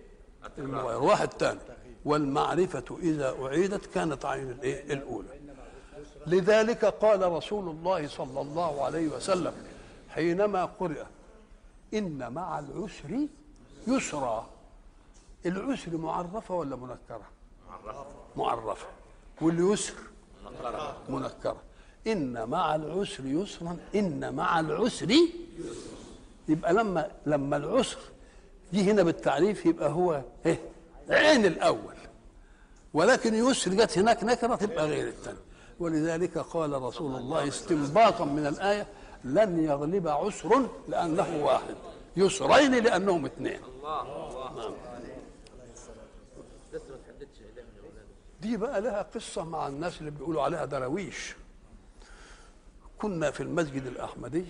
المغاير 0.58 1.02
واحد 1.02 1.28
تاني 1.28 1.60
والمعرفة 2.04 2.98
إذا 3.02 3.36
أعيدت 3.42 3.86
كانت 3.86 4.24
عين 4.24 4.50
الإيه؟ 4.50 4.92
الأولى. 4.92 5.28
لذلك 6.26 6.84
قال 6.84 7.32
رسول 7.32 7.68
الله 7.68 8.08
صلى 8.08 8.40
الله 8.40 8.84
عليه 8.84 9.08
وسلم 9.08 9.52
حينما 10.10 10.64
قرئ 10.64 11.02
إن 11.94 12.32
مع 12.32 12.58
العسر 12.58 13.26
يسرا. 13.86 14.46
العسر 15.46 15.96
معرفة 15.96 16.54
ولا 16.54 16.76
منكرة؟ 16.76 17.28
معرفة. 18.36 18.86
واليسر 19.40 19.94
منكرة. 21.08 21.56
إن 22.06 22.48
مع 22.48 22.74
العسر 22.74 23.24
يسرا 23.26 23.76
إن 23.94 24.34
مع 24.34 24.60
العسر 24.60 25.16
يبقى 26.48 26.72
لما 26.72 27.10
لما 27.26 27.56
العسر 27.56 27.98
جه 28.74 28.90
هنا 28.92 29.02
بالتعريف 29.02 29.66
يبقى 29.66 29.90
هو 29.90 30.22
إيه 30.46 30.58
عين 31.10 31.46
الأول. 31.46 31.94
ولكن 32.94 33.34
يسر 33.34 33.70
جت 33.74 33.98
هناك 33.98 34.24
نكرة 34.24 34.54
تبقى 34.56 34.86
غير 34.86 35.08
الثاني 35.08 35.38
ولذلك 35.80 36.38
قال 36.38 36.82
رسول 36.82 37.16
الله 37.16 37.48
استنباطا 37.48 38.24
من 38.24 38.46
الآية 38.46 38.86
لن 39.24 39.64
يغلب 39.64 40.08
عسر 40.08 40.68
لأنه 40.88 41.44
واحد. 41.44 41.74
يسرين 42.16 42.74
لأنهم 42.74 43.24
اثنين. 43.26 43.60
الاولاد 46.72 48.06
دي 48.40 48.56
بقى 48.56 48.80
لها 48.80 49.02
قصة 49.02 49.44
مع 49.44 49.66
الناس 49.68 50.00
اللي 50.00 50.10
بيقولوا 50.10 50.42
عليها 50.42 50.64
دراويش 50.64 51.34
كنا 52.98 53.30
في 53.30 53.42
المسجد 53.42 53.86
الأحمدي 53.86 54.44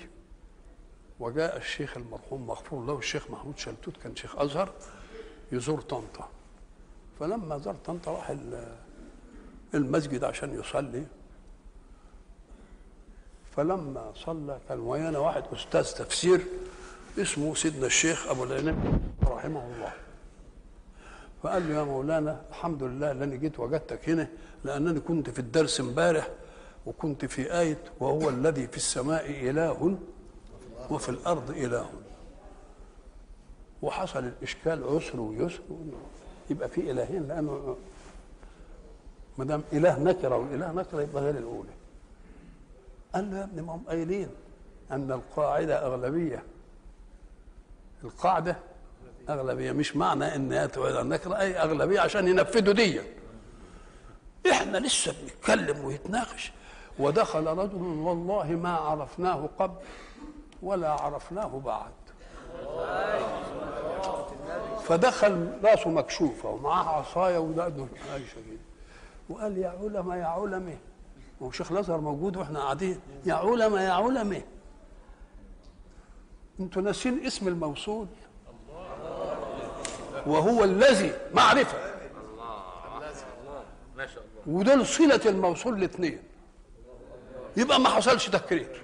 وجاء 1.20 1.56
الشيخ 1.56 1.96
المرحوم 1.96 2.46
مغفور 2.46 2.84
له 2.86 2.98
الشيخ 2.98 3.30
محمود 3.30 3.58
شلتوت 3.58 3.96
كان 3.96 4.16
شيخ 4.16 4.38
أزهر 4.38 4.72
يزور 5.52 5.80
طنطا. 5.80 6.28
فلما 7.20 7.58
زار 7.58 7.74
طنطا 7.84 8.12
راح 8.12 8.30
ال- 8.30 8.76
المسجد 9.74 10.24
عشان 10.24 10.60
يصلي. 10.60 11.06
فلما 13.56 14.12
صلى 14.16 14.58
كان 14.68 14.80
ويانا 14.80 15.18
واحد 15.18 15.42
أستاذ 15.52 15.82
تفسير 15.94 16.40
اسمه 17.18 17.54
سيدنا 17.54 17.86
الشيخ 17.86 18.28
أبو 18.28 18.44
العنب 18.44 19.00
رحمه 19.24 19.64
الله. 19.74 19.92
فقال 21.42 21.68
له 21.68 21.74
يا 21.74 21.82
مولانا 21.84 22.42
الحمد 22.50 22.82
لله 22.82 23.10
انني 23.12 23.36
جيت 23.38 23.60
وجدتك 23.60 24.08
هنا 24.08 24.28
لأنني 24.64 25.00
كنت 25.00 25.30
في 25.30 25.38
الدرس 25.38 25.80
امبارح 25.80 26.28
وكنت 26.86 27.24
في 27.24 27.58
آية 27.60 27.78
وهو 28.00 28.28
الذي 28.28 28.66
في 28.66 28.76
السماء 28.76 29.30
إله 29.50 29.96
وفي 30.90 31.08
الأرض 31.08 31.50
إله. 31.50 31.90
وحصل 33.82 34.18
الإشكال 34.24 34.84
عسر 34.84 35.20
ويسر 35.20 35.60
يبقى 36.50 36.68
في 36.68 36.90
إلهين 36.90 37.28
لأنه 37.28 37.76
ما 39.38 39.44
دام 39.44 39.62
إله 39.72 39.98
نكرة 39.98 40.36
والإله 40.36 40.72
نكرة 40.72 41.02
يبقى 41.02 41.22
غير 41.22 41.38
الأولى. 41.38 41.70
قال 43.14 43.30
له 43.30 43.38
يا 43.38 43.44
ابني 43.44 43.62
ما 43.62 43.74
هم 43.74 43.82
قايلين 43.88 44.28
أن 44.90 45.12
القاعدة 45.12 45.86
أغلبية. 45.86 46.42
القاعدة 48.04 48.56
أغلبية 49.28 49.72
مش 49.72 49.96
معنى 49.96 50.36
إن 50.36 50.52
هي 50.52 50.68
النكرة 50.76 51.38
أي 51.38 51.56
أغلبية 51.58 52.00
عشان 52.00 52.28
ينفذوا 52.28 52.74
دي 52.74 53.00
إحنا 54.50 54.78
لسه 54.78 55.14
بنتكلم 55.22 55.84
ويتناقش. 55.84 56.52
ودخل 56.98 57.46
رجل 57.46 57.82
والله 57.82 58.46
ما 58.50 58.70
عرفناه 58.72 59.48
قبل. 59.58 59.74
ولا 60.64 60.90
عرفناه 60.90 61.60
بعد. 61.64 61.92
فدخل 64.84 65.52
راسه 65.64 65.90
مكشوفة 65.90 66.48
ومعاه 66.48 66.88
عصاية 66.88 67.38
ودقنه 67.38 67.88
عايشة 68.12 68.34
كده 68.34 68.58
وقال 69.28 69.58
يا 69.58 69.68
علماء 69.68 70.18
يا 70.18 70.24
علماء. 70.24 70.78
هو 71.42 71.50
شيخ 71.50 71.72
الأزهر 71.72 72.00
موجود 72.00 72.36
وإحنا 72.36 72.60
قاعدين. 72.60 73.00
يا 73.26 73.34
علماء 73.34 73.82
يا 73.82 73.92
علماء. 73.92 74.42
أنتوا 76.60 76.82
ناسين 76.82 77.26
اسم 77.26 77.48
الموصول؟ 77.48 78.06
وهو 80.26 80.64
الذي 80.64 81.12
الله 81.34 81.66
ودول 84.46 84.86
صلة 84.86 85.20
الموصول 85.26 85.74
الاثنين. 85.74 86.22
يبقى 87.56 87.80
ما 87.80 87.88
حصلش 87.88 88.28
تكرير. 88.28 88.83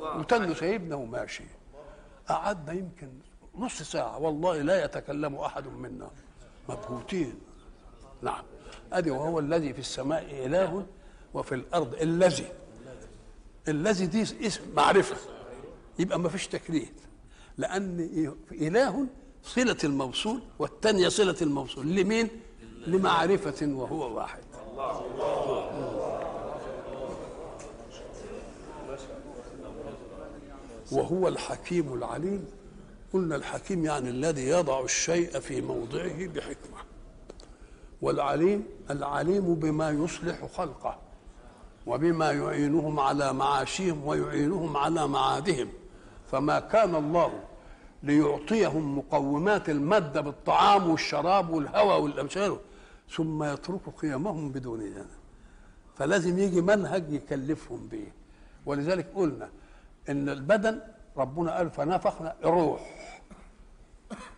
وتنه 0.00 0.54
سايبنا 0.54 0.96
وماشي 0.96 1.44
قعدنا 2.28 2.72
يمكن 2.72 3.08
نص 3.58 3.82
ساعة. 3.82 4.18
والله 4.18 4.62
لا 4.62 4.84
يتكلم 4.84 5.34
أحد 5.34 5.66
منا. 5.66 6.10
مبهوتين. 6.68 7.34
نعم. 8.22 8.44
أدي 8.92 9.10
وهو 9.10 9.38
الذي 9.38 9.72
في 9.72 9.78
السماء 9.78 10.46
إله 10.46 10.86
وفي 11.34 11.54
الأرض 11.54 11.94
الذي. 11.94 12.52
الذي 13.68 14.06
دي 14.06 14.22
اسم 14.22 14.62
معرفة. 14.76 15.16
يبقى 15.98 16.18
ما 16.18 16.28
فيش 16.28 16.48
تكرير 16.48 16.92
لأن 17.58 18.10
إله 18.52 19.06
صلة 19.42 19.76
الموصول 19.84 20.40
والثانية 20.58 21.08
صلة 21.08 21.36
الموصول. 21.42 21.86
لمين؟ 21.86 22.28
لمعرفة 22.86 23.66
وهو 23.66 24.16
واحد. 24.16 24.42
وهو 30.92 31.28
الحكيم 31.28 31.94
العليم. 31.94 32.44
قلنا 33.12 33.36
الحكيم 33.36 33.84
يعني 33.84 34.10
الذي 34.10 34.48
يضع 34.48 34.84
الشيء 34.84 35.40
في 35.40 35.60
موضعه 35.60 36.26
بحكمة. 36.26 36.78
والعليم 38.02 38.64
العليم 38.90 39.54
بما 39.54 39.90
يصلح 39.90 40.46
خلقه 40.56 40.98
وبما 41.86 42.32
يعينهم 42.32 43.00
على 43.00 43.32
معاشهم 43.32 44.06
ويعينهم 44.06 44.76
على 44.76 45.08
معادهم. 45.08 45.68
فما 46.30 46.60
كان 46.60 46.94
الله 46.94 47.32
ليعطيهم 48.02 48.98
مقومات 48.98 49.68
المادة 49.68 50.20
بالطعام 50.20 50.90
والشراب 50.90 51.50
والهواء 51.50 52.00
والأمثال 52.00 52.56
ثم 53.10 53.44
يترك 53.44 53.80
قيمهم 54.02 54.52
بدون 54.52 54.80
ذلك 54.80 55.06
فلازم 55.96 56.38
يجي 56.38 56.60
منهج 56.60 57.12
يكلفهم 57.12 57.88
به 57.88 58.06
ولذلك 58.66 59.06
قلنا 59.14 59.48
إن 60.08 60.28
البدن 60.28 60.80
ربنا 61.16 61.56
قال 61.56 61.70
فنفخنا 61.70 62.36
روح 62.44 62.80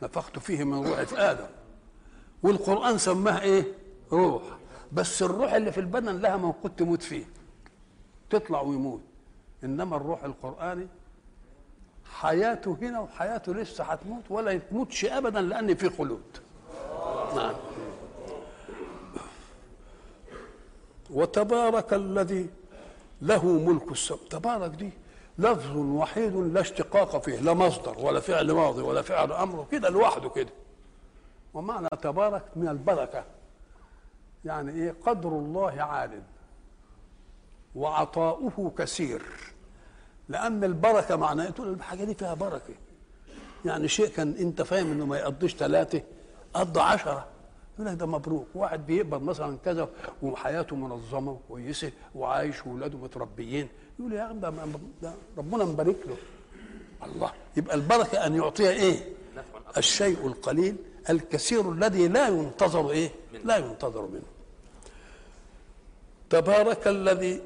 نفخت 0.02 0.38
فيه 0.38 0.64
من 0.64 0.87
روحي 0.87 1.07
في 1.07 1.19
آدم. 1.19 1.47
والقرآن 2.42 2.99
سماها 2.99 3.40
إيه؟ 3.40 3.64
روح. 4.12 4.42
بس 4.92 5.23
الروح 5.23 5.52
اللي 5.52 5.73
في 5.73 5.81
البدن 5.81 6.19
لها 6.21 6.37
موقوت 6.37 6.78
تموت 6.78 7.02
فيه. 7.02 7.25
تطلع 8.31 8.61
ويموت. 8.61 9.00
إنما 9.64 9.97
الروح 9.97 10.25
القراني 10.25 10.87
حياته 12.04 12.78
هنا 12.83 13.00
وحياته 13.00 13.54
لسه 13.54 13.85
هتموت 13.85 14.23
ولا 14.31 14.61
يموتش 14.73 15.04
ابدا 15.04 15.40
لأن 15.40 15.75
في 15.75 15.90
خلود. 15.90 16.38
نعم. 17.37 17.54
وتبارك 21.11 21.95
الذي 21.95 22.50
له 23.23 23.47
ملك 23.47 23.92
السماء. 23.92 24.21
تبارك 24.31 24.71
دي. 24.71 24.90
لفظ 25.39 25.77
وحيد 25.77 26.37
لا 26.37 26.61
اشتقاق 26.61 27.23
فيه 27.23 27.37
لا 27.41 27.55
مصدر 27.55 27.99
ولا 27.99 28.21
فعل 28.21 28.53
ماضي 28.53 28.83
ولا 28.83 29.03
فعل 29.03 29.33
أمر 29.33 29.67
كده 29.71 29.89
لوحده 29.89 30.29
كده. 30.29 30.51
ومعنى 31.55 31.89
تبارك 32.03 32.45
من 32.57 32.69
البركة. 32.69 33.25
يعني 34.45 34.73
إيه؟ 34.73 34.95
قدر 35.07 35.29
الله 35.29 35.83
عال 35.83 36.23
وعطاؤه 37.75 38.73
كثير. 38.79 39.23
لأن 40.29 40.65
البركة 40.65 41.17
معناه 41.17 41.51
تقول 41.51 41.73
الحاجة 41.73 42.05
دي 42.05 42.15
فيها 42.15 42.35
بركة. 42.35 42.75
يعني 43.65 43.89
شيء 43.89 44.09
كان 44.09 44.35
أنت 44.39 44.62
فاهم 44.62 44.93
إنه 44.93 45.07
ما 45.07 45.19
يقضيش 45.19 45.55
ثلاثة 45.55 46.03
قضى 46.55 46.81
عشرة. 46.81 47.27
يقول 47.75 47.87
لك 47.93 47.99
ده 47.99 48.07
مبروك. 48.07 48.47
واحد 48.55 48.87
بيقبض 48.87 49.23
مثلا 49.23 49.59
كذا 49.65 49.89
وحياته 50.23 50.77
منظمة 50.77 51.33
وكويسة 51.33 51.93
وعايش 52.15 52.67
واولاده 52.67 52.99
متربيين. 52.99 53.69
يقول 53.99 54.13
يا 54.13 54.23
عم 54.23 54.41
ده 54.41 54.53
ده 55.03 55.13
ربنا 55.39 55.65
مبارك 55.65 55.97
له 56.07 56.17
الله 57.07 57.33
يبقى 57.57 57.75
البركة 57.75 58.27
أن 58.27 58.35
يعطيها 58.37 58.71
إيه؟ 58.71 59.09
الشيء 59.77 60.27
القليل 60.27 60.77
الكثير 61.11 61.73
الذي 61.73 62.09
لا 62.09 62.29
ينتظر 62.29 62.91
إيه؟ 62.91 63.11
لا 63.45 63.57
ينتظر 63.57 64.03
منه 64.07 64.23
تبارك 66.31 66.89
الذي 66.89 67.43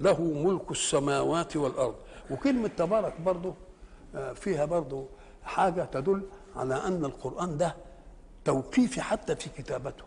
له 0.00 0.20
ملك 0.22 0.70
السماوات 0.70 1.56
والأرض 1.56 1.94
وكلمة 2.30 2.68
تبارك 2.76 3.20
برضه 3.20 3.54
آه، 4.14 4.32
فيها 4.32 4.64
برضه 4.64 5.06
حاجة 5.44 5.84
تدل 5.92 6.22
على 6.56 6.74
أن 6.74 7.04
القرآن 7.04 7.56
ده 7.58 7.74
توقيفي 8.44 9.02
حتى 9.02 9.36
في 9.36 9.48
كتابته 9.58 10.04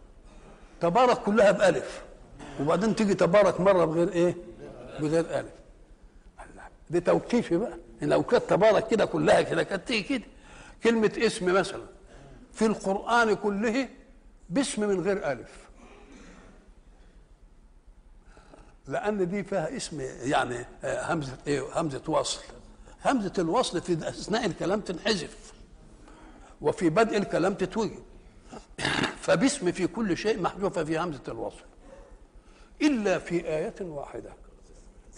تبارك 0.81 1.17
كلها 1.23 1.51
بألف 1.51 2.03
وبعدين 2.61 2.95
تيجي 2.95 3.13
تبارك 3.13 3.61
مرة 3.61 3.85
بغير 3.85 4.09
إيه؟ 4.11 4.35
بغير 4.99 5.19
ألف 5.19 5.33
الله. 5.39 5.60
دي 6.91 6.99
توقيفي 6.99 7.57
بقى. 7.57 7.77
إن 8.03 8.09
لو 8.09 8.23
كانت 8.23 8.43
تبارك 8.43 8.87
كده 8.87 9.05
كلها 9.05 9.41
كده 9.41 9.63
كانت 9.63 9.87
تيجي 9.87 10.03
كده. 10.03 10.27
كلمة 10.83 11.11
اسم 11.17 11.53
مثلا. 11.53 11.83
في 12.53 12.65
القرآن 12.65 13.33
كله 13.33 13.89
باسم 14.49 14.89
من 14.89 15.01
غير 15.01 15.31
ألف. 15.31 15.69
لأن 18.87 19.29
دي 19.29 19.43
فيها 19.43 19.77
اسم 19.77 20.01
يعني 20.23 20.65
آه، 20.83 21.13
همزة 21.13 21.37
إيه؟ 21.47 21.81
همزة 21.81 22.01
وصل. 22.07 22.41
همزة 23.05 23.33
الوصل 23.39 23.81
في 23.81 23.93
أثناء 23.93 24.45
الكلام 24.45 24.79
تنحذف. 24.79 25.53
وفي 26.61 26.89
بدء 26.89 27.17
الكلام 27.17 27.53
تتوجد 27.53 28.03
فباسم 29.23 29.71
في 29.71 29.87
كل 29.87 30.17
شيء 30.17 30.41
محذوفة 30.41 30.83
في 30.83 30.99
همزة 30.99 31.21
الوصل. 31.27 31.65
إلا 32.81 33.19
في 33.19 33.47
آية 33.47 33.75
واحدة. 33.81 34.33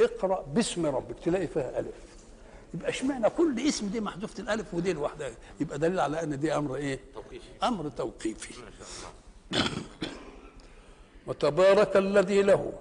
اقرأ 0.02 0.42
باسم 0.42 0.86
ربك 0.86 1.20
تلاقي 1.24 1.48
فيها 1.48 1.80
ألف. 1.80 1.96
يبقى 2.74 2.90
اشمعنى 2.90 3.30
كل 3.30 3.60
اسم 3.60 3.88
دي 3.88 4.00
محذوفة 4.02 4.44
الألف 4.44 4.74
ودي 4.74 4.94
لوحدها؟ 4.94 5.32
يبقى 5.60 5.80
دليل 5.80 6.00
على 6.00 6.24
أن 6.24 6.40
دي 6.40 6.56
أمر 6.56 6.76
إيه؟ 6.76 7.00
توقيفي. 7.14 7.48
أمر 7.64 7.90
توقيفي. 7.90 8.54
وتبارك 11.28 11.98
الذي 11.98 12.42
له 12.42 12.74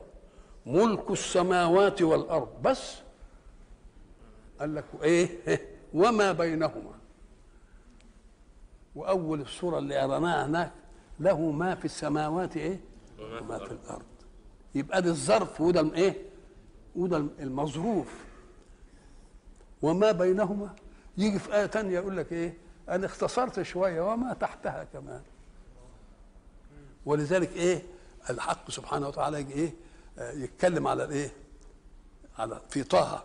ملك 0.66 1.10
السماوات 1.10 2.02
والأرض. 2.02 2.48
بس 2.62 2.94
قال 4.60 4.74
لك 4.74 4.84
إيه؟ 5.02 5.28
وما 5.94 6.32
بينهما. 6.32 6.92
وأول 8.94 9.40
السورة 9.40 9.78
اللي 9.78 9.98
قرناها 9.98 10.46
هناك 10.46 10.72
له 11.20 11.50
ما 11.50 11.74
في 11.74 11.84
السماوات 11.84 12.56
إيه؟ 12.56 12.80
وما 13.20 13.58
في 13.58 13.72
الأرض. 13.72 14.02
يبقى 14.74 15.02
ده 15.02 15.10
الظرف 15.10 15.60
وده 15.60 15.94
إيه؟ 15.94 16.31
وده 16.96 17.16
المظروف. 17.16 18.08
وما 19.82 20.12
بينهما؟ 20.12 20.74
يجي 21.18 21.38
في 21.38 21.54
آية 21.54 21.66
تانية 21.66 21.94
يقول 21.94 22.16
لك 22.16 22.32
إيه؟ 22.32 22.56
أنا 22.88 23.06
اختصرت 23.06 23.62
شوية 23.62 24.12
وما 24.12 24.32
تحتها 24.34 24.84
كمان. 24.84 25.22
ولذلك 27.06 27.52
إيه؟ 27.56 27.82
الحق 28.30 28.70
سبحانه 28.70 29.08
وتعالى 29.08 29.40
يجي 29.40 29.52
إيه؟ 29.52 29.72
آه، 30.18 30.32
يتكلم 30.32 30.86
على 30.86 31.04
الإيه؟ 31.04 31.32
على 32.38 32.60
في 32.70 32.82
طه. 32.82 33.24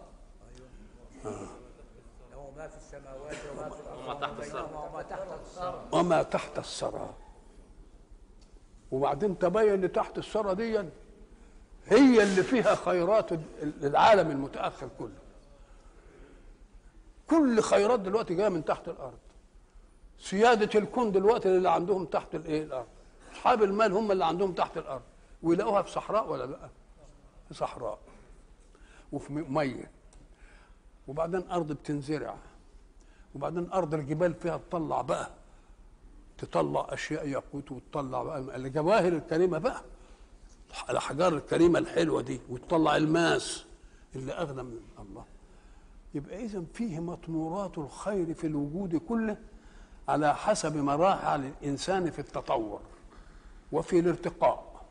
له 1.26 2.52
ما 2.58 2.68
في 2.68 2.78
السماوات 2.78 3.36
وما 3.52 3.70
في 3.70 3.82
الأرض. 3.82 4.00
وما 4.04 4.14
تحت 4.14 4.40
الثرى. 4.40 4.70
وما 4.82 5.04
تحت 5.04 5.28
الثرى 5.42 5.84
وما 5.92 6.24
تحت 6.24 6.58
الثرى 6.58 7.14
وبعدين 8.92 9.40
تبين 9.40 9.84
ان 9.84 9.92
تحت 9.92 10.18
الثرى 10.18 10.56
دي 10.56 10.84
هي 11.90 12.24
اللي 12.24 12.44
فيها 12.44 12.76
خيرات 12.76 13.30
العالم 13.64 14.32
المتأخر 14.32 14.90
كله. 15.00 15.18
كل 17.28 17.62
خيرات 17.62 18.00
دلوقتي 18.00 18.36
جاية 18.36 18.50
من 18.50 18.66
تحت 18.66 18.88
الأرض. 18.88 19.18
سيادة 20.20 20.80
الكون 20.80 21.12
دلوقتي 21.12 21.50
اللي 21.50 21.70
عندهم 21.70 22.06
تحت 22.06 22.36
الايه 22.36 22.64
الأرض؟ 22.64 22.88
أصحاب 23.34 23.64
المال 23.64 23.94
هم 23.94 24.12
اللي 24.12 24.26
عندهم 24.26 24.54
تحت 24.54 24.78
الأرض. 24.78 25.02
ويلاقوها 25.44 25.82
في 25.82 25.92
صحراء 25.92 26.32
ولا 26.32 26.44
لأ؟ 26.46 26.70
في 27.48 27.54
صحراء. 27.54 28.00
وفي 29.12 29.34
مية. 29.34 29.92
وبعدين 31.08 31.52
أرض 31.52 31.72
بتنزرع. 31.72 32.36
وبعدين 33.36 33.72
أرض 33.72 33.94
الجبال 33.94 34.34
فيها 34.34 34.58
تطلع 34.58 35.02
بقى. 35.02 35.30
تطلع 36.38 36.88
أشياء 36.90 37.28
ياقوت 37.28 37.72
وتطلع 37.72 38.24
بقى. 38.24 38.40
الجواهر 38.40 39.14
الكريمة 39.14 39.58
بقى. 39.58 39.82
الأحجار 40.90 41.34
الكريمة 41.34 41.80
الحلوة 41.80 42.22
دي 42.22 42.40
وتطلع 42.50 42.96
الماس 42.96 43.66
اللي 44.16 44.32
أغنى 44.34 44.64
من 44.64 44.80
الله. 45.00 45.26
يبقى 46.14 46.46
اذا 46.46 46.64
فيه 46.74 47.00
مطمورات 47.00 47.78
الخير 47.78 48.34
في 48.34 48.48
الوجود 48.48 48.96
كله 48.96 49.38
على 50.08 50.36
حسب 50.36 50.78
مراحل 50.78 51.46
الإنسان 51.46 52.12
في 52.12 52.20
التطور 52.20 52.80
وفي 53.72 54.00
الارتقاء. 54.00 54.86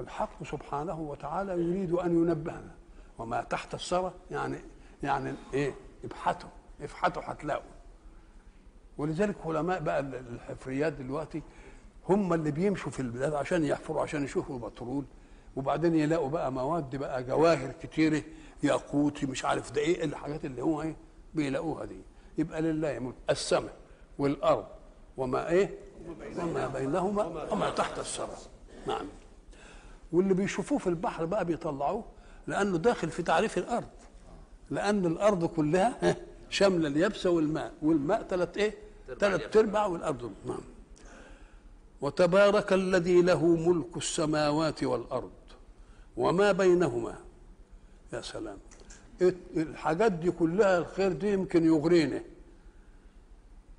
الحق 0.00 0.44
سبحانه 0.44 1.00
وتعالى 1.00 1.52
يريد 1.52 1.92
أن 1.92 2.12
ينبهنا. 2.12 2.74
وما 3.18 3.42
تحت 3.42 3.74
الثرى 3.74 4.12
يعني 4.30 4.58
يعني 5.02 5.34
إيه؟ 5.54 5.74
ابحثوا 6.04 6.50
ابحثوا 6.80 7.22
هتلاقوا 7.26 7.70
ولذلك 8.98 9.36
علماء 9.46 9.80
بقى 9.80 10.00
الحفريات 10.00 10.92
دلوقتي 10.92 11.42
هم 12.08 12.32
اللي 12.32 12.50
بيمشوا 12.50 12.90
في 12.90 13.00
البلاد 13.00 13.34
عشان 13.34 13.64
يحفروا 13.64 14.02
عشان 14.02 14.24
يشوفوا 14.24 14.56
البترول. 14.56 15.04
وبعدين 15.56 15.94
يلاقوا 15.94 16.28
بقى 16.28 16.52
مواد 16.52 16.96
بقى 16.96 17.22
جواهر 17.22 17.72
كتيرة 17.82 18.22
ياقوت 18.62 19.24
مش 19.24 19.44
عارف 19.44 19.72
ده 19.72 19.80
إيه 19.80 20.04
الحاجات 20.04 20.44
اللي 20.44 20.62
هو 20.62 20.82
إيه 20.82 20.96
بيلاقوها 21.34 21.84
دي. 21.84 22.00
يبقى 22.38 22.62
لله 22.62 22.98
ملك 22.98 23.14
السماء 23.30 23.74
والأرض 24.18 24.66
وما 25.16 25.48
إيه؟ 25.50 25.78
وما 26.38 26.68
بينهما 26.68 27.24
وما 27.52 27.70
تحت 27.70 27.98
الثرى. 27.98 28.36
نعم. 28.86 29.06
واللي 30.12 30.34
بيشوفوه 30.34 30.78
في 30.78 30.86
البحر 30.86 31.24
بقى 31.24 31.44
بيطلعوه 31.44 32.04
لأنه 32.46 32.78
داخل 32.78 33.10
في 33.10 33.22
تعريف 33.22 33.58
الأرض. 33.58 33.88
لأن 34.70 35.06
الأرض 35.06 35.44
كلها 35.44 36.16
شاملة 36.50 36.88
اليابسة 36.88 37.30
والماء. 37.30 37.72
والماء 37.82 38.22
ثلاث 38.22 38.56
إيه؟ 38.56 38.74
ثلاث 39.18 39.56
أرباع 39.56 39.86
والأرض. 39.86 40.32
نعم. 40.46 40.60
وتبارك 42.00 42.72
الذي 42.72 43.22
له 43.22 43.46
ملك 43.46 43.96
السماوات 43.96 44.84
والأرض 44.84 45.30
وما 46.16 46.52
بينهما. 46.52 47.14
يا 48.12 48.20
سلام. 48.20 48.58
الحاجات 49.56 50.12
دي 50.12 50.30
كلها 50.30 50.78
الخير 50.78 51.12
دي 51.12 51.32
يمكن 51.32 51.66
يغرينا 51.66 52.22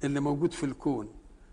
اللي 0.03 0.19
موجود 0.19 0.51
في 0.51 0.65
الكون. 0.65 1.09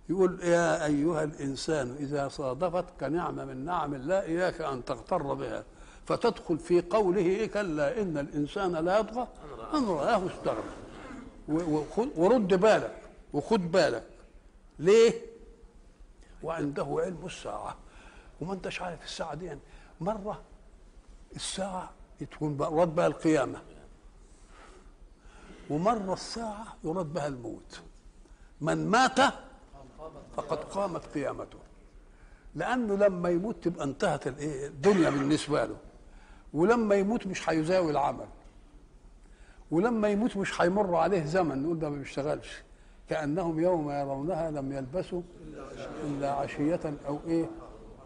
يقول 0.09 0.41
يا 0.43 0.87
أيها 0.87 1.25
الإنسان 1.25 1.97
إذا 2.01 2.29
صادفتك 2.29 3.03
نعمه 3.03 3.45
من 3.45 3.65
نعم 3.65 3.95
الله 3.95 4.23
إياك 4.23 4.61
أن 4.61 4.85
تغتر 4.85 5.35
بها 5.35 5.65
فتدخل 6.07 6.59
في 6.59 6.81
قوله 6.81 7.21
إيه 7.21 7.47
كلا 7.47 8.03
إن 8.03 8.19
الإنسان 8.19 8.73
لا 8.73 8.99
يطغى 8.99 9.29
أن 9.75 9.85
رآه 9.87 10.23
استغنى. 10.27 10.73
ورد 12.17 12.55
بالك. 12.55 12.99
وخد 13.33 13.73
بالك. 13.73 14.07
ليه؟ 14.79 15.36
وعنده 16.47 16.87
علم 17.05 17.27
الساعة. 17.27 17.77
وما 18.41 18.53
انتش 18.53 18.83
عارف 18.83 19.05
الساعة 19.05 19.35
دي؟ 19.35 19.45
يعني 19.45 19.61
مرة 20.01 20.43
الساعة 21.37 21.91
تكون 22.21 22.57
يراد 22.61 22.95
بها 22.95 23.07
القيامة. 23.07 23.63
ومرة 25.71 26.13
الساعة 26.13 26.77
يراد 26.85 27.07
بها 27.13 27.27
الموت. 27.27 27.81
من 28.61 28.91
مات 28.91 29.21
فقد 30.37 30.59
قامت 30.59 31.05
قيامته. 31.15 31.59
لأنه 32.55 32.97
لما 32.97 33.29
يموت 33.29 33.65
تبقى 33.65 33.85
انتهت 33.85 34.27
الايه 34.27 34.67
الدنيا 34.67 35.11
بالنسبة 35.11 35.65
له. 35.65 35.77
ولما 36.55 36.95
يموت 36.95 37.27
مش 37.27 37.49
هيزاوي 37.51 37.91
العمل. 37.91 38.29
ولما 39.71 40.09
يموت 40.09 40.37
مش 40.37 40.61
هيمر 40.61 40.97
عليه 40.97 41.25
زمن 41.25 41.63
نقول 41.63 41.79
ده 41.79 41.91
ما 41.91 41.97
بيشتغلش. 41.97 42.63
كأنهم 43.11 43.61
يوم 43.61 43.91
يرونها 43.91 44.51
لم 44.51 44.73
يلبسوا 44.73 45.23
إلا 46.05 46.33
عشية 46.33 46.81
أو 47.07 47.19
إيه. 47.29 47.51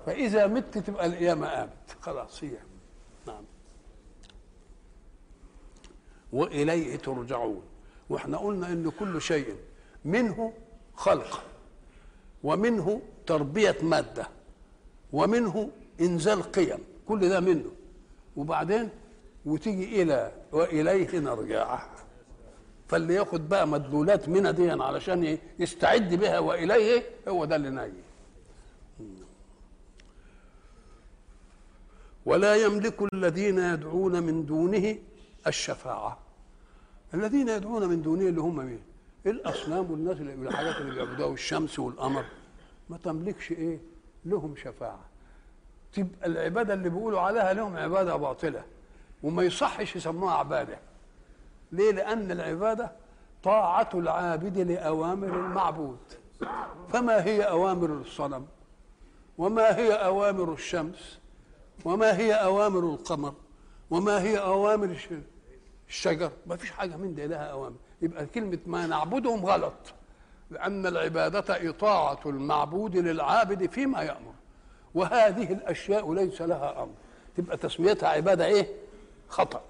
فإذا 0.07 0.47
مت 0.47 0.79
تبقى 0.79 1.07
القيامة 1.07 1.49
قامت 1.49 1.97
خلاص 2.01 2.45
هي. 2.45 2.57
نعم. 3.27 3.45
وإليه 6.33 6.97
ترجعون. 6.97 7.63
وإحنا 8.11 8.39
قلنا 8.39 8.67
إن 8.67 8.91
كل 8.91 9.21
شيء 9.23 9.57
منه 10.05 10.53
خلق 10.95 11.43
ومنه 12.43 13.03
تربية 13.27 13.77
مادة 13.83 14.29
ومنه 15.13 15.71
إنزال 16.01 16.43
قيم. 16.43 16.79
كل 17.09 17.29
ده 17.29 17.41
منه. 17.41 17.71
وبعدين 18.37 18.89
وتيجي 19.47 20.03
إلى 20.03 20.33
وإليه 20.53 21.19
نرجع 21.19 21.83
فاللي 22.91 23.15
ياخد 23.15 23.49
بقى 23.49 23.69
مدلولات 23.69 24.29
منها 24.29 24.51
دي 24.51 24.71
علشان 24.71 25.39
يستعد 25.59 26.15
بها 26.15 26.39
وإليه 26.39 27.03
هو 27.29 27.45
ده 27.45 27.57
اللي 27.57 27.71
ناجي 27.71 28.03
ولا 32.27 32.55
يملك 32.55 33.15
الذين 33.15 33.59
يدعون 33.59 34.23
من 34.23 34.47
دونه 34.47 34.97
الشفاعة. 35.47 36.19
الذين 37.15 37.49
يدعون 37.49 37.89
من 37.89 38.03
دونه 38.03 38.29
اللي 38.29 38.41
هم 38.41 38.57
مين؟ 38.57 38.83
الأصنام 39.27 39.91
والناس 39.91 40.17
اللي 40.17 40.35
الحاجات 40.49 40.77
اللي 40.77 40.95
بيعبدوها 40.95 41.33
الشمس 41.35 41.79
والقمر. 41.79 42.25
ما 42.91 42.99
تملكش 43.05 43.53
إيه؟ 43.53 43.79
لهم 44.25 44.57
شفاعة. 44.57 45.05
تبقى 45.93 46.27
العبادة 46.27 46.75
اللي 46.75 46.89
بيقولوا 46.89 47.21
عليها 47.21 47.53
لهم 47.53 47.77
عبادة 47.77 48.17
باطلة. 48.17 48.65
وما 49.23 49.43
يصحش 49.43 49.97
يسموها 49.97 50.35
عبادة. 50.35 50.79
ليه؟ 51.73 51.91
لأن 51.93 52.31
العبادة 52.31 52.93
طاعة 53.43 53.89
العابد 53.95 54.59
لأوامر 54.59 55.27
المعبود. 55.29 55.99
فما 56.93 57.25
هي 57.25 57.43
أوامر 57.43 57.87
الصنم؟ 57.91 58.47
وما 59.39 59.77
هي 59.77 59.93
أوامر 59.93 60.53
الشمس؟ 60.53 61.19
وما 61.85 62.17
هي 62.19 62.35
أوامر 62.35 62.79
القمر؟ 62.81 63.35
وما 63.91 64.23
هي 64.23 64.39
أوامر 64.39 64.85
الش- 64.85 65.09
الشجر؟ 65.89 66.31
ما 66.47 66.57
فيش 66.57 66.71
حاجة 66.71 66.97
من 66.97 67.15
دي 67.15 67.27
لها 67.27 67.45
أوامر. 67.45 67.77
يبقى 68.03 68.27
كلمة 68.27 68.59
ما 68.67 68.87
نعبدهم 68.87 69.47
غلط. 69.47 69.95
لأن 70.51 70.87
العبادة 70.87 71.71
إطاعة 71.71 72.21
المعبود 72.27 72.97
للعابد 72.97 73.71
فيما 73.71 74.03
يأمر. 74.03 74.33
وهذه 74.95 75.53
الأشياء 75.53 76.13
ليس 76.15 76.43
لها 76.43 76.83
أمر. 76.83 76.95
تبقى 77.37 77.57
تسميتها 77.57 78.09
عبادة 78.09 78.47
إيه؟ 78.47 78.69
خطأ. 79.29 79.61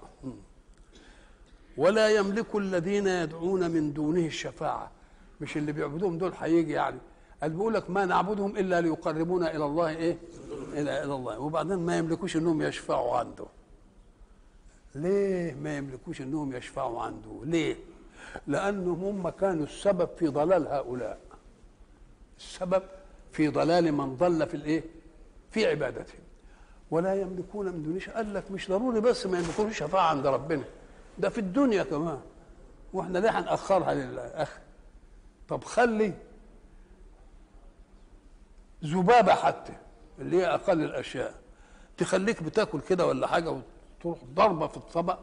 ولا 1.81 2.09
يملك 2.09 2.55
الذين 2.55 3.07
يدعون 3.07 3.71
من 3.71 3.93
دونه 3.93 4.25
الشفاعة. 4.25 4.91
مش 5.41 5.57
اللي 5.57 5.71
بيعبدوهم 5.71 6.17
دول 6.17 6.31
هيجي 6.39 6.71
يعني. 6.71 6.97
قال 7.41 7.51
بيقول 7.51 7.73
لك 7.73 7.89
ما 7.89 8.05
نعبدهم 8.05 8.57
إلا 8.57 8.81
ليقربونا 8.81 9.55
إلى 9.55 9.65
الله 9.65 9.89
إيه؟ 9.89 10.17
إلى 10.73 11.03
إلى 11.03 11.13
الله. 11.15 11.39
وبعدين 11.39 11.77
ما 11.77 11.97
يملكوش 11.97 12.37
إنهم 12.37 12.61
يشفعوا 12.61 13.17
عنده. 13.17 13.45
ليه 14.95 15.53
ما 15.53 15.77
يملكوش 15.77 16.21
إنهم 16.21 16.55
يشفعوا 16.55 17.01
عنده؟ 17.01 17.41
ليه؟ 17.43 17.75
لأنهم 18.47 19.03
هم 19.03 19.29
كانوا 19.29 19.63
السبب 19.63 20.09
في 20.19 20.27
ضلال 20.27 20.67
هؤلاء. 20.67 21.19
السبب 22.37 22.83
في 23.31 23.47
ضلال 23.47 23.91
من 23.91 24.15
ضل 24.15 24.47
في 24.47 24.53
الإيه؟ 24.53 24.83
في 25.51 25.65
عبادتهم. 25.65 26.21
ولا 26.91 27.21
يملكون 27.21 27.65
من 27.65 27.83
دونش 27.83 28.09
قال 28.09 28.33
لك 28.33 28.51
مش 28.51 28.69
ضروري 28.69 29.01
بس 29.01 29.25
ما 29.25 29.39
يملكوش 29.39 29.77
شفاعة 29.79 30.09
عند 30.09 30.27
ربنا. 30.27 30.63
ده 31.21 31.29
في 31.29 31.37
الدنيا 31.37 31.83
كمان. 31.83 32.21
وإحنا 32.93 33.17
ليه 33.19 33.39
هنأخرها 33.39 33.93
للاخر 33.93 34.59
طب 35.49 35.63
خلي 35.63 36.13
ذبابة 38.83 39.33
حتى 39.33 39.73
اللي 40.19 40.37
هي 40.37 40.45
أقل 40.53 40.83
الأشياء 40.83 41.33
تخليك 41.97 42.43
بتاكل 42.43 42.81
كده 42.81 43.05
ولا 43.07 43.27
حاجة 43.27 43.61
وتروح 43.99 44.19
ضربة 44.33 44.67
في 44.67 44.77
الطبق 44.77 45.19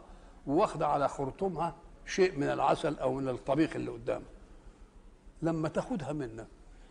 واخدة 0.46 0.86
على 0.86 1.08
خرطومها 1.08 1.74
شيء 2.06 2.38
من 2.38 2.46
العسل 2.50 2.98
أو 2.98 3.14
من 3.14 3.28
الطبيخ 3.28 3.76
اللي 3.76 3.90
قدامك 3.90 4.22
لما 5.42 5.68
تاخدها 5.68 6.12
منك 6.12 6.46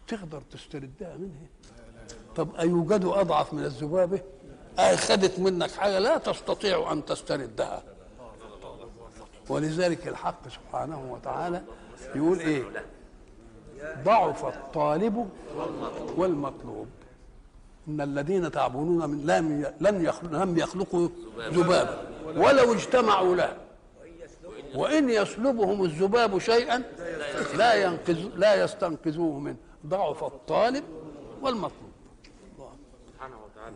تقدر 0.08 0.42
تستردها 0.52 1.18
منها. 1.18 1.48
طب 2.36 2.56
أيوجد 2.56 3.06
أضعف 3.06 3.54
من 3.54 3.64
الذبابة؟ 3.64 4.22
أخذت 4.80 5.40
منك 5.40 5.72
حاجة 5.72 6.00
لا 6.00 6.18
تستطيع 6.18 6.92
أن 6.92 7.06
تستردها. 7.06 7.84
ولذلك 9.50 10.08
الحق 10.08 10.48
سبحانه 10.48 11.12
وتعالى 11.14 11.62
يقول 12.16 12.40
إيه؟ 12.40 12.64
ضعف 14.04 14.46
الطالب 14.46 15.30
والمطلوب. 16.18 16.88
إن 17.88 18.02
الذين 18.02 18.52
تعبدون 18.52 19.10
من 19.10 19.26
لم 19.80 20.06
لم 20.32 20.58
يخلقوا 20.58 21.10
ذبابا. 21.40 22.08
ولو 22.26 22.74
اجتمعوا 22.74 23.36
له. 23.36 23.58
وإن 24.76 25.10
يسلبهم 25.10 25.84
الذباب 25.84 26.40
شيئا 26.40 26.84
لا 27.56 27.74
ينقذ 27.74 28.30
لا 28.36 28.64
يستنقذوه 28.64 29.40
منه 29.40 29.56
ضعف 29.86 30.24
الطالب 30.24 30.84
والمطلوب 31.42 31.92
سبحانه 33.14 33.36
وتعالى 33.46 33.76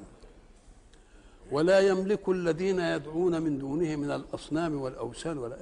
ولا 1.52 1.80
يملك 1.80 2.30
الذين 2.30 2.80
يدعون 2.80 3.42
من 3.42 3.60
دونه 3.60 3.96
من 3.96 4.12
الأصنام 4.12 4.82
والأوثان 4.82 5.38
ولا 5.38 5.58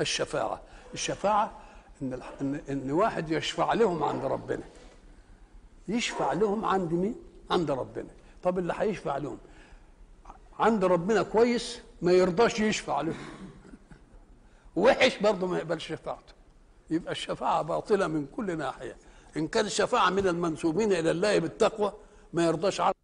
الشفاعة. 0.00 0.60
الشفاعة 0.94 1.58
إن 2.02 2.20
ان 2.40 2.60
إن 2.70 2.90
واحد 2.90 3.30
يشفع 3.30 3.72
لهم 3.72 4.02
عند 4.02 4.24
ربنا. 4.24 4.62
يشفع 5.88 6.32
لهم 6.32 6.64
عند 6.64 6.92
مين؟ 6.92 7.14
عند 7.50 7.70
ربنا. 7.70 8.08
طب 8.42 8.58
اللي 8.58 8.74
هيشفع 8.76 9.16
لهم؟ 9.16 9.38
عند 10.58 10.84
ربنا 10.84 11.22
كويس 11.22 11.80
ما 12.02 12.12
يرضاش 12.12 12.60
يشفع 12.60 13.00
لهم 13.00 13.16
وحش 14.76 15.18
برضه 15.18 15.46
ما 15.46 15.58
يقبلش 15.58 15.88
شفاعته. 15.88 16.32
يبقى 16.90 17.12
الشفاعة 17.12 17.62
باطلة 17.62 18.06
من 18.06 18.26
كل 18.36 18.58
ناحية. 18.58 18.96
إن 19.36 19.48
كان 19.48 19.66
الشفاعة 19.66 20.10
من 20.10 20.26
المنسوبين 20.26 20.92
إلى 20.92 21.10
الله 21.10 21.38
بالتقوى 21.38 21.92
ما 22.32 22.44
يرضاش 22.46 22.80
عنه. 22.80 23.01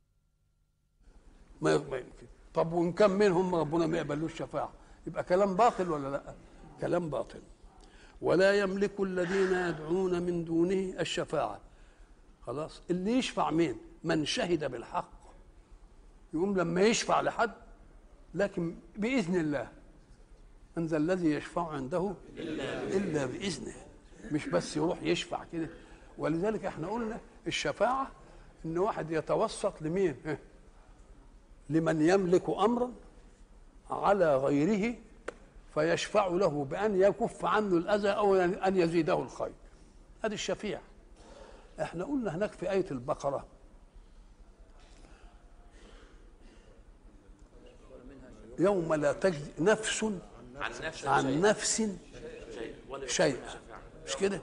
ما 1.60 1.72
يمكن. 1.72 2.26
طب 2.54 2.72
وإن 2.72 2.92
كان 2.92 3.10
منهم 3.10 3.54
ربنا 3.54 3.86
ما 3.86 3.96
يقبلوش 3.96 4.38
شفاعة 4.38 4.72
يبقى 5.06 5.24
كلام 5.24 5.56
باطل 5.56 5.90
ولا 5.90 6.08
لا؟ 6.08 6.34
كلام 6.80 7.10
باطل. 7.10 7.40
ولا 8.22 8.58
يملك 8.58 9.00
الذين 9.00 9.52
يدعون 9.52 10.22
من 10.22 10.44
دونه 10.44 11.00
الشفاعة. 11.00 11.60
خلاص. 12.42 12.82
اللي 12.90 13.18
يشفع 13.18 13.50
مين؟ 13.50 13.76
من 14.04 14.24
شهد 14.24 14.64
بالحق. 14.64 15.10
يقوم 16.34 16.58
لما 16.58 16.80
يشفع 16.80 17.20
لحد 17.20 17.52
لكن 18.34 18.76
بإذن 18.96 19.36
الله. 19.36 19.68
من 20.76 20.86
ذا 20.86 20.96
الذي 20.96 21.30
يشفع 21.30 21.68
عنده؟ 21.68 22.14
إلا 22.36 23.26
بإذنه. 23.26 23.74
مش 24.32 24.46
بس 24.46 24.76
يروح 24.76 25.02
يشفع 25.02 25.44
كده. 25.52 25.68
ولذلك 26.18 26.64
إحنا 26.64 26.88
قلنا 26.88 27.20
الشفاعة 27.46 28.10
إن 28.64 28.78
واحد 28.78 29.10
يتوسط 29.10 29.82
لمين؟ 29.82 30.16
لمن 31.70 32.08
يملك 32.08 32.48
أمرا 32.48 32.92
على 33.90 34.36
غيره 34.36 34.94
فيشفع 35.74 36.26
له 36.26 36.64
بأن 36.64 37.00
يكف 37.00 37.44
عنه 37.44 37.76
الأذى 37.76 38.08
أو 38.08 38.36
أن 38.36 38.76
يزيده 38.76 39.18
الخير. 39.18 39.52
هذه 40.24 40.32
الشفيع 40.32 40.80
إحنا 41.80 42.04
قلنا 42.04 42.36
هناك 42.36 42.52
في 42.52 42.70
آية 42.70 42.86
البقرة. 42.90 43.46
يوم 48.58 48.94
لا 48.94 49.12
تجزي 49.12 49.50
نفس 49.58 50.04
عن 50.04 50.72
نفس 50.82 51.06
عن 51.06 51.22
شيء. 51.22 51.40
نفس 51.40 51.82
شفاعة. 53.06 53.34
مش 54.06 54.16
كده؟ 54.16 54.40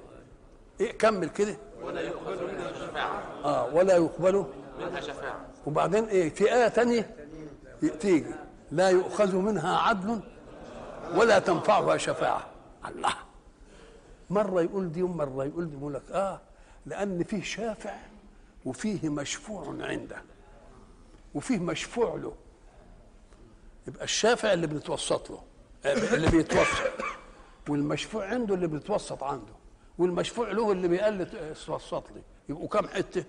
إيه 0.79 0.97
كمل 0.97 1.29
كده. 1.29 1.57
ولا 1.81 2.01
يؤخذ 2.01 2.43
منها 2.43 2.73
شفاعة. 2.73 3.23
آه 3.43 3.75
ولا 3.75 3.95
يقبل 3.95 4.45
منها 4.79 5.01
شفاعة. 5.01 5.45
وبعدين 5.65 6.04
إيه 6.06 6.30
في 6.30 6.54
آية 6.54 6.67
تانية 6.67 7.15
تيجي 7.99 8.36
لا 8.71 8.89
يؤخذ 8.89 9.36
منها 9.36 9.78
عدل 9.78 10.19
ولا 11.15 11.39
تنفعها 11.39 11.97
شفاعة. 11.97 12.47
الله. 12.88 13.13
مرة 14.30 14.62
يقول 14.62 14.91
دي 14.91 15.04
ومرة 15.04 15.45
يقول 15.45 15.69
دي 15.69 15.86
لك 15.89 16.12
آه 16.12 16.41
لأن 16.86 17.23
فيه 17.23 17.43
شافع 17.43 17.95
وفيه 18.65 19.10
مشفوع 19.10 19.75
عنده 19.80 20.21
وفيه 21.36 21.58
مشفوع 21.58 22.15
له. 22.15 22.34
يبقى 23.88 24.04
الشافع 24.04 24.54
اللي 24.54 24.67
بنتوسط 24.67 25.30
له 25.32 25.41
اللي 25.86 26.30
بيتوسط 26.32 26.91
والمشفوع 27.69 28.25
عنده 28.28 28.56
اللي 28.56 28.67
بيتوسط 28.67 29.23
عنده 29.23 29.54
والمشفوع 29.97 30.51
له 30.51 30.71
اللي 30.71 30.88
بيقل 30.88 31.21
يتوسط 31.51 32.12
لي. 32.12 32.21
يبقوا 32.49 32.67
كام 32.67 32.88
حتة؟ 32.88 33.23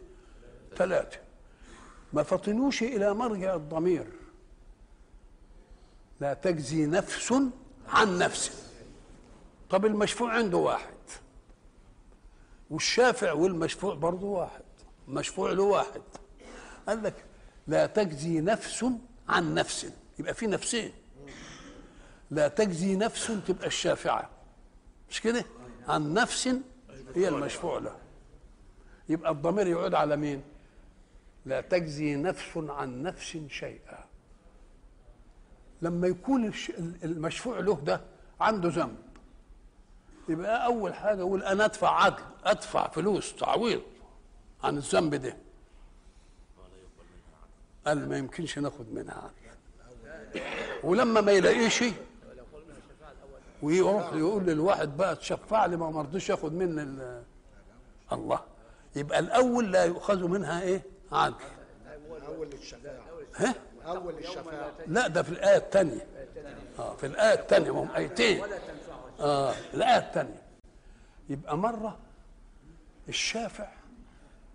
ثلاثة. 0.77 1.19
ما 2.17 2.23
فطنوش 2.23 2.83
إلى 2.83 3.15
مرجع 3.15 3.55
الضمير. 3.55 4.07
لا 6.21 6.35
تجزي 6.35 6.87
نفس 6.87 7.35
عن 7.89 8.19
نفس. 8.19 8.71
طب 9.71 9.87
المشفوع 9.87 10.33
عنده 10.33 10.59
واحد. 10.59 10.95
والشافع 12.71 13.33
والمشفوع 13.33 13.95
برضه 13.95 14.27
واحد. 14.27 14.63
مشفوع 15.09 15.51
له 15.51 15.63
واحد. 15.63 16.03
قال 16.89 17.03
لك 17.03 17.15
لا 17.67 17.87
تجزي 17.87 18.41
نفس 18.41 18.87
عن 19.29 19.55
نفس. 19.55 19.87
يبقى 20.19 20.35
في 20.35 20.47
نفسين. 20.47 20.93
لا 22.31 22.49
تجزي 22.49 22.97
نفس 22.97 23.33
تبقى 23.47 23.67
الشافعة. 23.67 24.31
مش 25.11 25.21
كده؟ 25.21 25.45
عن 25.89 26.15
نفس 26.15 26.49
هي 27.15 27.29
المشفوع 27.29 27.79
له. 27.79 27.97
يبقى 29.09 29.31
الضمير 29.31 29.67
يعود 29.67 29.95
على 29.95 30.17
مين؟ 30.17 30.43
لا 31.47 31.61
تجزي 31.61 32.17
نفس 32.17 32.57
عن 32.57 33.03
نفس 33.03 33.39
شيئا. 33.49 34.05
لما 35.83 36.07
يكون 36.07 36.53
المشفوع 37.05 37.59
له 37.61 37.75
ده 37.75 38.01
عنده 38.41 38.69
ذنب. 38.69 38.97
يبقى 40.29 40.67
أول 40.67 40.95
حاجة 40.95 41.21
أقول 41.21 41.43
أنا 41.43 41.65
أدفع 41.65 42.03
عدل 42.03 42.23
أدفع 42.45 42.89
فلوس 42.89 43.37
تعويض 43.37 43.83
عن 44.65 44.77
الذنب 44.77 45.15
ده. 45.15 45.37
قال 47.87 48.09
ما 48.09 48.19
يمكنش 48.19 48.59
ناخد 48.59 48.95
منها 48.95 49.15
عدل. 49.15 50.43
ولما 50.85 51.21
ما 51.21 51.33
يلاقيش 51.33 51.85
ويروح 53.63 54.13
يقول 54.13 54.45
للواحد 54.47 54.97
بقى 54.97 55.17
تشفع 55.17 55.67
لي 55.67 55.77
ما 55.77 55.91
مرضيش 55.91 56.31
ياخد 56.31 56.53
مني 56.53 56.83
ال- 56.83 57.23
الله. 58.13 58.41
يبقى 58.97 59.19
الأول 59.19 59.73
لا 59.73 59.85
يؤخذ 59.85 60.29
منها 60.29 60.63
إيه؟ 60.63 60.83
عدل 61.13 61.35
اول 62.27 62.53
الشفاعه 62.53 63.03
ها؟ 63.37 63.55
اول 63.87 64.19
الشفاعه 64.19 64.73
لا 64.87 65.09
ده 65.09 65.23
في 65.23 65.31
الآية 65.31 65.57
الثانية. 65.57 66.07
آه 66.79 66.97
في 66.97 67.07
الآية 67.07 67.35
الثانية 67.41 67.71
هم 67.71 67.91
آيتين. 67.97 68.43
آه 69.21 69.55
الآية 69.75 69.99
الثانية. 69.99 70.43
يبقى 71.29 71.59
مرة 71.59 71.99
الشافع 73.09 73.69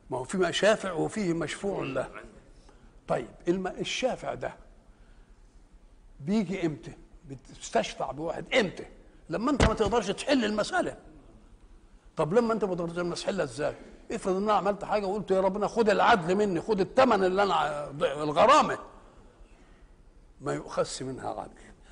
ما 0.09 0.17
هو 0.17 0.23
في 0.23 0.53
شافع 0.53 0.91
وفيه 0.91 1.33
مشفوع 1.33 1.83
له. 1.83 2.09
طيب. 3.07 3.27
الشافع 3.47 4.33
ده 4.33 4.53
بيجي 6.19 6.65
إمتى؟ 6.65 6.93
بتستشفع 7.29 8.11
بواحد 8.11 8.53
إمتى؟ 8.53 8.85
لما 9.29 9.51
أنت 9.51 9.67
ما 9.67 9.73
تقدرش 9.73 10.07
تحل 10.11 10.45
المسألة. 10.45 10.97
طب 12.17 12.33
لما 12.33 12.53
أنت 12.53 12.63
ما 12.65 12.75
تقدرش 12.75 13.21
تحلها 13.21 13.43
إزاي؟ 13.45 13.75
افرض 14.15 14.36
ان 14.36 14.43
أنا 14.43 14.54
عملت 14.54 14.84
حاجة 14.84 15.06
وقلت 15.06 15.32
يا 15.32 15.41
ربنا 15.41 15.67
خد 15.67 15.89
العدل 15.89 16.36
مني 16.36 16.62
خد 16.62 16.80
الثمن 16.80 17.24
اللي 17.24 17.43
أنا 17.43 17.89
الغرامة. 18.02 18.78
ما 20.41 20.54
يؤخذش 20.54 21.02
منها 21.02 21.30
عدل. 21.30 21.52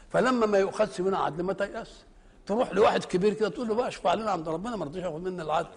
فلما 0.10 0.46
ما 0.46 0.58
يؤخذش 0.58 1.02
منها 1.02 1.20
عدل 1.20 1.44
ما 1.44 1.54
تيأس. 1.54 2.06
تروح 2.46 2.72
لواحد 2.74 3.04
كبير 3.06 3.34
كده 3.34 3.50
تقول 3.50 3.68
له 3.68 3.76
بقى 3.76 3.88
اشفع 3.88 4.14
لنا 4.14 4.32
عند 4.32 4.50
ربنا 4.50 4.76
ما 4.76 4.86
رضيش 4.86 5.04
ياخد 5.04 5.24
مني 5.24 5.42
العدل. 5.42 5.70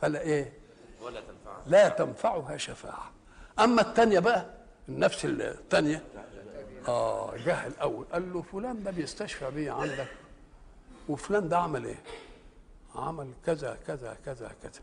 فلا 0.00 0.20
إيه؟ 0.20 0.52
ولا 1.02 1.20
تنفعها 1.20 1.62
لا 1.66 1.88
تنفعها 1.88 2.56
شفاعة. 2.56 3.10
أما 3.58 3.82
الثانية 3.82 4.18
بقى 4.18 4.46
النفس 4.88 5.24
الثانية 5.24 6.04
آه 6.88 7.36
جه 7.36 7.66
الأول. 7.66 8.04
قال 8.12 8.32
له 8.32 8.42
فلان 8.42 8.82
ده 8.82 8.90
بيستشفى 8.90 9.50
بيه 9.50 9.72
عندك. 9.72 10.08
وفلان 11.08 11.48
ده 11.48 11.58
عمل 11.58 11.84
إيه؟ 11.84 12.02
عمل 12.94 13.30
كذا 13.46 13.78
كذا 13.86 14.16
كذا 14.24 14.52
كذا. 14.62 14.80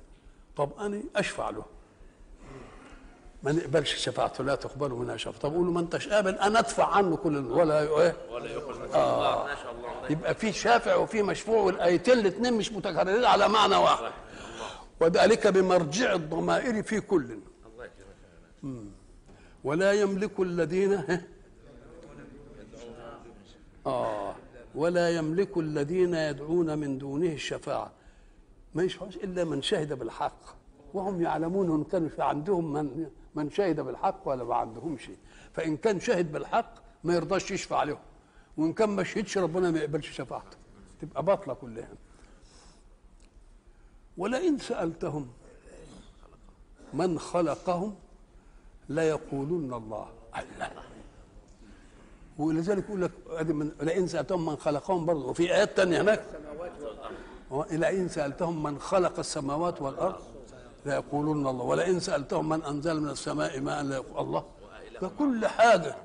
طب 0.55 0.69
أنا 0.79 1.01
أشفع 1.15 1.49
له. 1.49 1.65
ما 3.43 3.51
نقبلش 3.51 3.95
شفاعته 3.95 4.43
لا 4.43 4.55
تقبل 4.55 4.89
منها 4.91 5.17
شفاعة 5.17 5.37
طب 5.37 5.53
قول 5.53 5.65
له 5.65 5.71
ما 5.71 5.79
أنتش 5.79 6.07
قابل 6.07 6.35
أنا 6.35 6.59
أدفع 6.59 6.85
عنه 6.95 7.15
كل 7.15 7.37
ولا 7.37 7.79
إيه؟ 7.81 8.15
ولا 8.31 8.45
منها 8.45 8.85
الله. 8.85 9.43
ما 9.45 9.55
شاء 9.55 9.71
الله. 9.71 10.09
يبقى 10.09 10.35
في 10.35 10.51
شافع 10.51 10.95
وفي 10.95 11.21
مشفوع 11.21 11.61
والآيتين 11.61 12.19
الاثنين 12.19 12.53
مش 12.53 12.71
متكررين 12.71 13.25
على 13.25 13.49
معنى 13.49 13.75
واحد. 13.75 14.11
وذلك 14.99 15.47
بمرجع 15.47 16.13
الضمائر 16.13 16.83
في 16.83 17.01
كل. 17.01 17.23
الله 17.23 17.85
يكرمك. 17.85 18.87
ولا 19.63 19.91
يملك 19.93 20.39
الذين؟ 20.39 21.21
آه. 23.85 24.35
ولا 24.75 25.09
يملك 25.09 25.57
الذين 25.57 26.13
يدعون 26.13 26.77
من 26.77 26.97
دونه 26.97 27.33
الشفاعة. 27.33 27.91
ما 28.75 28.83
يشفعوش 28.83 29.15
إلا 29.15 29.43
من 29.43 29.61
شهد 29.61 29.93
بالحق. 29.93 30.39
وهم 30.93 31.21
يعلمون 31.21 31.71
إن 31.71 31.83
كانوا 31.83 32.09
في 32.09 32.21
عندهم 32.21 32.73
من 32.73 33.09
من 33.35 33.49
شهد 33.49 33.79
بالحق 33.79 34.21
ولا 34.25 34.43
ما 34.43 34.55
عندهمش. 34.55 35.09
فإن 35.53 35.77
كان 35.77 35.99
شهد 35.99 36.31
بالحق 36.31 36.73
ما 37.03 37.13
يرضاش 37.15 37.51
يشفع 37.51 37.83
لهم 37.83 37.99
وإن 38.57 38.73
كان 38.73 38.89
ما 38.89 39.03
شهدش 39.03 39.37
ربنا 39.37 39.71
ما 39.71 39.79
يقبلش 39.79 40.09
شفاعته. 40.09 40.57
تبقى 41.01 41.23
باطلة 41.23 41.53
كلها. 41.53 41.89
ولئن 44.17 44.57
سألتهم 44.57 45.27
من 46.93 47.19
خلقهم 47.19 47.95
ليقولن 48.89 49.73
الله. 49.73 50.07
الله. 50.37 50.71
ولذلك 52.37 52.83
يقول 52.89 53.01
لك 53.01 53.11
لئن 53.81 54.07
سألتهم 54.07 54.45
من 54.45 54.55
خلقهم 54.55 55.05
برضه 55.05 55.27
وفي 55.27 55.55
آيات 55.55 55.77
تانية 55.77 56.01
هناك. 56.01 56.25
لئن 57.71 58.09
سألتهم 58.09 58.63
من 58.63 58.79
خلق 58.79 59.19
السماوات 59.19 59.81
والأرض 59.81 60.21
ليقولن 60.85 61.47
الله 61.47 61.65
ولئن 61.65 61.99
سألتهم 61.99 62.49
من 62.49 62.63
أنزل 62.63 63.01
من 63.01 63.09
السماء 63.09 63.59
ماء 63.59 63.83
ليقول 63.83 64.25
الله. 64.25 64.43
فكل 65.01 65.47
حاجة 65.47 65.95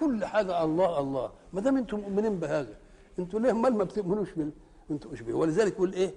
كل 0.00 0.24
حاجة 0.24 0.64
الله 0.64 0.98
الله. 0.98 1.30
ما 1.52 1.60
دام 1.60 1.76
أنتم 1.76 2.00
مؤمنين 2.00 2.38
بهذا 2.38 2.74
أنتوا 3.18 3.40
ليه 3.40 3.52
مال 3.52 3.74
ما 3.76 3.84
بتؤمنوش 3.84 4.28
بتؤمنوش 4.90 5.20
به؟ 5.20 5.34
ولذلك 5.34 5.72
يقول 5.72 5.92
إيه؟ 5.92 6.14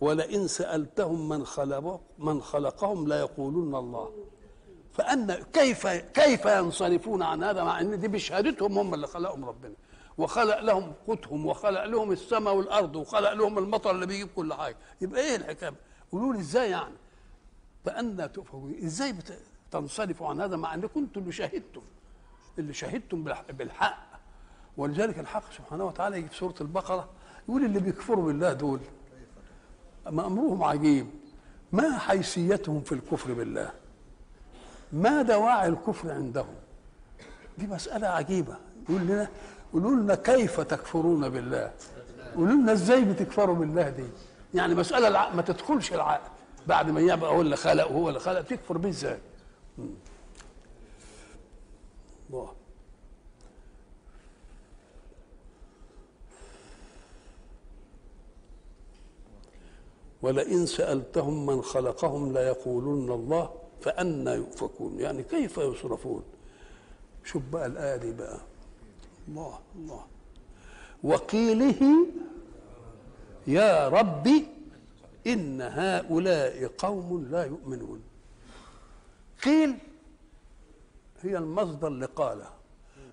ولئن 0.00 0.46
سألتهم 0.48 1.28
من 1.28 1.46
خلق 1.46 2.00
من 2.18 2.42
خلقهم 2.42 3.08
ليقولن 3.08 3.74
الله. 3.74 4.10
فأن 4.92 5.32
كيف 5.52 5.86
كيف 5.86 6.44
ينصرفون 6.44 7.22
عن 7.22 7.44
هذا 7.44 7.64
مع 7.64 7.80
إن 7.80 8.00
دي 8.00 8.08
بشهادتهم 8.08 8.78
هم 8.78 8.94
اللي 8.94 9.06
خلقهم 9.06 9.44
ربنا. 9.44 9.74
وخلق 10.18 10.60
لهم 10.60 10.92
قوتهم 11.06 11.46
وخلق 11.46 11.84
لهم 11.84 12.12
السماء 12.12 12.54
والأرض 12.54 12.96
وخلق 12.96 13.32
لهم 13.32 13.58
المطر 13.58 13.90
اللي 13.90 14.06
بيجيب 14.06 14.28
كل 14.36 14.54
حاجة. 14.54 14.76
يبقى 15.00 15.20
إيه 15.20 15.36
الحكاية؟ 15.36 15.74
قولوا 16.12 16.32
لي 16.34 16.40
إزاي 16.40 16.70
يعني؟ 16.70 16.94
فأن 17.84 18.32
تؤفكون 18.32 18.74
إزاي 18.84 19.14
تنصرفوا 19.70 20.28
عن 20.28 20.40
هذا 20.40 20.56
مع 20.56 20.74
ان 20.74 20.86
كنتم 20.86 21.20
اللي 21.20 21.32
شهدتم؟ 21.32 21.82
اللي 22.58 22.72
شهدتم 22.74 23.24
بالح- 23.24 23.50
بالحق. 23.52 24.08
ولذلك 24.76 25.18
الحق 25.18 25.52
سبحانه 25.52 25.84
وتعالى 25.84 26.18
يجي 26.18 26.28
في 26.28 26.36
سورة 26.36 26.54
البقرة 26.60 27.08
يقول 27.48 27.64
اللي 27.64 27.80
بيكفروا 27.80 28.24
بالله 28.26 28.52
دول 28.52 28.80
ما 30.10 30.26
امرهم 30.26 30.62
عجيب. 30.62 31.06
ما 31.72 31.98
حيثيتهم 31.98 32.80
في 32.80 32.92
الكفر 32.92 33.32
بالله؟ 33.32 33.70
ما 34.92 35.22
دواعي 35.22 35.68
الكفر 35.68 36.10
عندهم؟ 36.12 36.54
دي 37.58 37.66
مسألة 37.66 38.06
عجيبة. 38.06 38.56
يقول 38.88 39.02
لنا 39.02 39.28
قولوا 39.72 39.90
لنا 39.90 40.14
كيف 40.14 40.60
تكفرون 40.60 41.28
بالله؟ 41.28 41.72
قولوا 42.36 42.52
لنا 42.54 42.72
إزاي 42.72 43.04
بتكفروا 43.04 43.54
بالله 43.54 43.88
دي؟ 43.88 44.04
يعني 44.54 44.74
مسألة 44.74 45.08
العقل 45.08 45.36
ما 45.36 45.42
تدخلش 45.42 45.92
العقل 45.92 46.30
بعد 46.66 46.90
ما 46.90 47.00
يبقى 47.00 47.30
هو 47.30 47.40
اللي 47.40 47.56
خلق 47.56 47.90
وهو 47.90 48.08
اللي 48.08 48.20
خلق 48.20 48.40
تكفر 48.42 48.78
بيه 48.78 48.88
إزاي. 48.88 49.18
الله. 52.30 52.52
ولئن 60.22 60.66
سألتهم 60.66 61.46
من 61.46 61.62
خلقهم 61.62 62.32
ليقولن 62.32 63.12
الله 63.12 63.50
فأنا 63.80 64.34
يؤفكون. 64.34 65.00
يعني 65.00 65.22
كيف 65.22 65.58
يصرفون؟ 65.58 66.22
شوف 67.24 67.42
بقى 67.52 67.66
الآية 67.66 67.96
دي 67.96 68.12
بقى. 68.12 68.38
الله 69.28 69.58
الله. 69.76 70.06
وقيله 71.04 72.06
يا 73.46 73.88
ربي 73.88 74.48
إن 75.26 75.60
هؤلاء 75.62 76.66
قوم 76.78 77.26
لا 77.30 77.44
يؤمنون. 77.44 78.02
قيل 79.44 79.78
هي 81.22 81.38
المصدر 81.38 81.88
لقال 81.88 82.44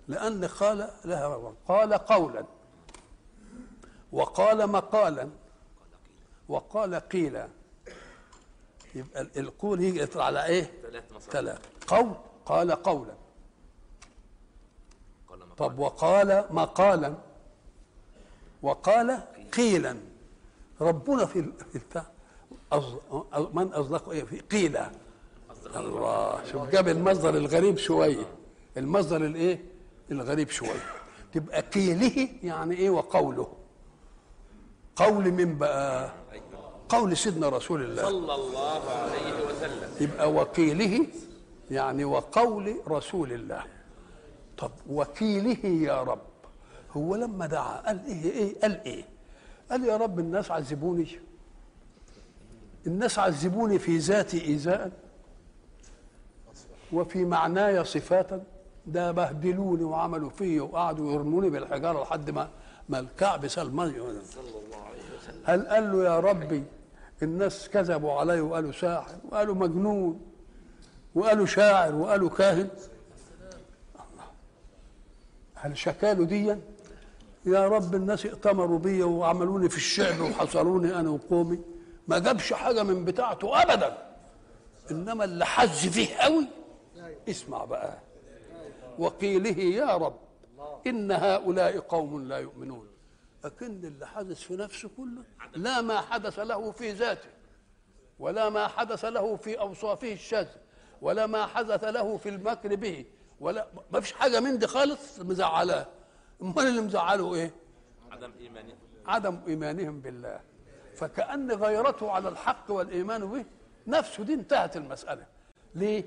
لأن 0.08 0.45
قال 0.45 0.89
لها 1.06 1.54
قال 1.67 1.93
قولا 1.93 2.45
وقال 4.12 4.67
مقالا 4.67 5.30
وقال 6.49 6.95
قيل 6.95 7.36
يبقى 8.95 9.21
ال- 9.21 9.38
القول 9.39 9.82
يجي 9.82 9.99
يطلع 10.01 10.23
على 10.25 10.45
إيه؟ 10.45 10.71
ثلاث. 11.32 11.60
قول 11.88 12.12
قال 12.45 12.71
قولا. 12.71 13.13
طب 15.58 15.80
وقال 15.80 16.46
مقالا 16.50 17.13
وقال 18.62 19.22
قيلا. 19.58 19.98
ربنا 20.82 21.26
في 21.26 21.39
ال- 21.39 21.54
في 21.72 21.76
البتاع 21.76 22.06
من 23.54 23.74
اصدق 23.74 24.10
إيه؟ 24.10 24.24
في 24.24 24.39
قيل. 24.39 24.78
الله 25.76 26.44
شوف 26.52 26.70
جاب 26.70 26.88
المصدر 26.88 27.38
الغريب 27.38 27.78
شوية. 27.78 28.26
المصدر 28.78 29.26
الإيه؟ 29.26 29.65
الغريب 30.12 30.50
شوية. 30.50 30.84
تبقى 31.34 31.62
قيله 31.62 32.30
يعني 32.44 32.76
إيه؟ 32.76 32.89
وقوله. 32.89 33.48
قول 34.96 35.32
من 35.32 35.58
بقى؟ 35.58 36.12
قول 36.89 37.18
سيدنا 37.18 37.50
رسول 37.50 37.82
الله. 37.84 38.04
صلى 38.04 38.36
الله 38.36 38.89
عليه 38.89 39.46
وسلم. 39.48 39.89
يبقى 40.02 40.32
وكيله 40.34 41.08
يعني 41.72 42.06
وقول 42.06 42.76
رسول 42.88 43.32
الله. 43.32 43.63
طب 44.58 44.72
وكيله 44.89 45.65
يا 45.65 46.04
رب. 46.04 46.22
هو 46.91 47.15
لما 47.15 47.46
دعا 47.46 47.78
قال 47.88 48.06
إيه 48.06 48.24
إيه 48.32 48.62
قال 48.62 48.82
إيه؟ 48.86 49.04
قال 49.72 49.84
يا 49.86 49.98
رب 49.98 50.20
الناس 50.20 50.52
عذبوني. 50.52 51.08
الناس 52.88 53.20
عذبوني 53.20 53.80
في 53.80 53.98
ذاتي 53.98 54.41
إيذاء 54.41 54.91
وفي 56.94 57.26
معناي 57.26 57.84
صفاتا 57.84 58.44
ده 58.88 59.12
بهدلوني 59.12 59.84
وعملوا 59.84 60.30
فيا 60.30 60.62
وقعدوا 60.62 61.13
يرموني 61.13 61.50
بالحجارة 61.50 62.04
لحد 62.04 62.30
ما 62.30 62.50
ما 62.89 63.00
الكعب 63.00 63.46
عليه 63.82 65.04
وسلم 65.18 65.44
هل 65.46 65.68
قال 65.68 65.91
له 65.91 66.04
يا 66.04 66.20
ربي 66.20 66.63
الناس 67.24 67.70
كذبوا 67.70 68.12
علي 68.13 68.41
وقالوا 68.41 68.72
ساحر 68.72 69.15
وقالوا 69.32 69.56
مجنون 69.56 70.22
وقالوا 71.15 71.46
شاعر 71.46 71.96
وقالوا 71.96 72.30
كاهن؟ 72.30 72.70
شكاله 75.73 76.25
ديا؟ 76.25 76.62
يا 77.45 77.67
رب 77.67 77.95
الناس 77.95 78.25
ائتمروا 78.25 78.80
بي 78.80 79.04
وعملوني 79.04 79.69
في 79.69 79.78
الشعب 79.78 80.19
وحصروني 80.19 80.95
أنا 80.99 81.10
وقومي. 81.10 81.60
ما 82.08 82.19
جابش 82.19 82.54
حاجة 82.54 82.84
من 82.84 83.06
بتاعته 83.06 83.62
ابدا. 83.62 83.97
إنما 84.91 85.23
اللي 85.23 85.45
حز 85.45 85.88
فيه 85.88 86.15
قوي 86.15 86.47
اسمع 87.30 87.65
بقى. 87.65 87.97
وقيله 88.99 89.58
يا 89.63 89.97
رب 89.97 90.15
إن 90.88 91.12
هؤلاء 91.12 91.80
قوم 91.80 92.28
لا 92.28 92.38
يؤمنون. 92.38 92.88
لكن 93.45 93.65
اللي 93.65 94.08
حدث 94.08 94.39
في 94.39 94.56
نفسه 94.56 94.89
كله 94.97 95.23
لا 95.56 95.82
ما 95.82 96.01
حدث 96.01 96.39
له 96.39 96.71
في 96.71 96.91
ذاته 96.91 97.30
ولا 98.19 98.49
ما 98.49 98.67
حدث 98.67 99.06
له 99.06 99.36
في 99.36 99.60
أوصافه 99.60 100.13
الشاذة 100.13 100.56
ولا 101.01 101.28
ما 101.28 101.45
حدث 101.45 101.84
له 101.84 102.17
في 102.17 102.30
المكر 102.30 102.75
به 102.75 103.06
ولا 103.39 103.67
ما 103.91 104.00
فيش 104.02 104.13
حاجة 104.13 104.39
من 104.39 104.58
دي 104.58 104.67
خالص 104.67 105.19
مزعلاه. 105.19 105.86
أمال 106.41 106.67
اللي 106.67 106.82
مزعله 106.82 107.36
إيه؟ 107.36 107.52
عدم 108.12 108.32
إيمانه. 108.39 108.74
عدم 109.06 109.39
إيمانهم 109.48 110.02
بالله. 110.02 110.39
فكأن 110.95 111.52
غيرته 111.52 112.12
على 112.12 112.30
الحق 112.30 112.71
والإيمان 112.71 113.26
به 113.26 113.45
نفسه 113.88 114.24
دي 114.24 114.34
انتهت 114.34 114.78
المسألة. 114.78 115.26
ليه؟ 115.76 116.04